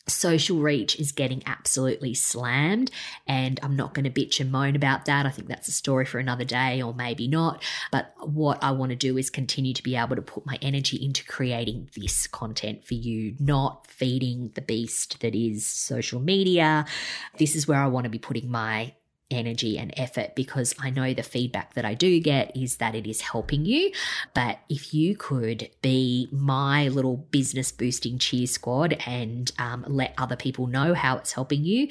social 0.07 0.57
reach 0.57 0.99
is 0.99 1.11
getting 1.11 1.41
absolutely 1.45 2.13
slammed 2.13 2.91
and 3.25 3.59
i'm 3.63 3.75
not 3.75 3.93
going 3.93 4.03
to 4.03 4.09
bitch 4.09 4.39
and 4.39 4.51
moan 4.51 4.75
about 4.75 5.05
that. 5.05 5.25
I 5.25 5.29
think 5.29 5.47
that's 5.47 5.67
a 5.67 5.71
story 5.71 6.05
for 6.05 6.19
another 6.19 6.43
day 6.43 6.81
or 6.81 6.93
maybe 6.93 7.27
not. 7.27 7.63
But 7.91 8.13
what 8.19 8.63
i 8.63 8.71
want 8.71 8.89
to 8.89 8.95
do 8.95 9.17
is 9.17 9.29
continue 9.29 9.73
to 9.73 9.83
be 9.83 9.95
able 9.95 10.15
to 10.15 10.21
put 10.21 10.45
my 10.45 10.57
energy 10.61 10.97
into 11.03 11.23
creating 11.25 11.89
this 11.95 12.27
content 12.27 12.85
for 12.85 12.95
you 12.95 13.35
not 13.39 13.87
feeding 13.87 14.51
the 14.55 14.61
beast 14.61 15.21
that 15.21 15.35
is 15.35 15.65
social 15.65 16.19
media. 16.19 16.85
This 17.37 17.55
is 17.55 17.67
where 17.67 17.79
i 17.79 17.87
want 17.87 18.03
to 18.05 18.09
be 18.09 18.19
putting 18.19 18.49
my 18.49 18.93
energy 19.31 19.77
and 19.77 19.93
effort 19.97 20.35
because 20.35 20.75
I 20.79 20.89
know 20.89 21.13
the 21.13 21.23
feedback 21.23 21.73
that 21.73 21.85
I 21.85 21.93
do 21.93 22.19
get 22.19 22.55
is 22.55 22.77
that 22.77 22.95
it 22.95 23.07
is 23.07 23.21
helping 23.21 23.65
you. 23.65 23.91
But 24.33 24.59
if 24.69 24.93
you 24.93 25.15
could 25.15 25.69
be 25.81 26.27
my 26.31 26.87
little 26.89 27.17
business 27.17 27.71
boosting 27.71 28.17
cheer 28.17 28.47
squad 28.47 28.97
and 29.05 29.51
um, 29.57 29.85
let 29.87 30.13
other 30.17 30.35
people 30.35 30.67
know 30.67 30.93
how 30.93 31.17
it's 31.17 31.33
helping 31.33 31.63
you, 31.63 31.87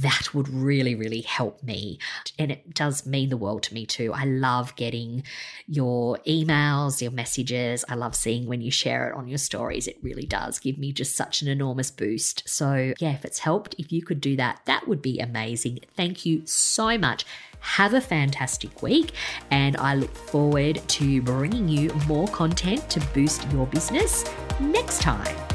that 0.00 0.32
would 0.32 0.48
really, 0.48 0.94
really 0.94 1.20
help 1.20 1.62
me. 1.62 1.98
And 2.38 2.50
it 2.50 2.74
does 2.74 3.06
mean 3.06 3.28
the 3.28 3.36
world 3.36 3.62
to 3.64 3.74
me 3.74 3.84
too. 3.84 4.12
I 4.14 4.24
love 4.24 4.74
getting 4.76 5.22
your 5.66 6.18
emails, 6.26 7.02
your 7.02 7.10
messages. 7.10 7.84
I 7.88 7.94
love 7.94 8.14
seeing 8.14 8.46
when 8.46 8.62
you 8.62 8.70
share 8.70 9.10
it 9.10 9.16
on 9.16 9.28
your 9.28 9.38
stories. 9.38 9.86
It 9.86 9.98
really 10.02 10.24
does 10.24 10.58
give 10.58 10.78
me 10.78 10.92
just 10.92 11.14
such 11.14 11.42
an 11.42 11.48
enormous 11.48 11.90
boost. 11.90 12.48
So, 12.48 12.94
yeah, 12.98 13.12
if 13.12 13.24
it's 13.24 13.40
helped, 13.40 13.74
if 13.78 13.92
you 13.92 14.02
could 14.02 14.20
do 14.20 14.36
that, 14.36 14.60
that 14.64 14.88
would 14.88 15.02
be 15.02 15.18
amazing. 15.18 15.80
Thank 15.94 16.24
you 16.24 16.42
so 16.72 16.96
much. 16.98 17.24
Have 17.60 17.94
a 17.94 18.00
fantastic 18.00 18.82
week, 18.82 19.12
and 19.50 19.76
I 19.76 19.94
look 19.94 20.14
forward 20.14 20.80
to 20.88 21.22
bringing 21.22 21.68
you 21.68 21.92
more 22.08 22.26
content 22.28 22.90
to 22.90 23.00
boost 23.14 23.50
your 23.52 23.66
business 23.66 24.24
next 24.60 25.00
time. 25.00 25.51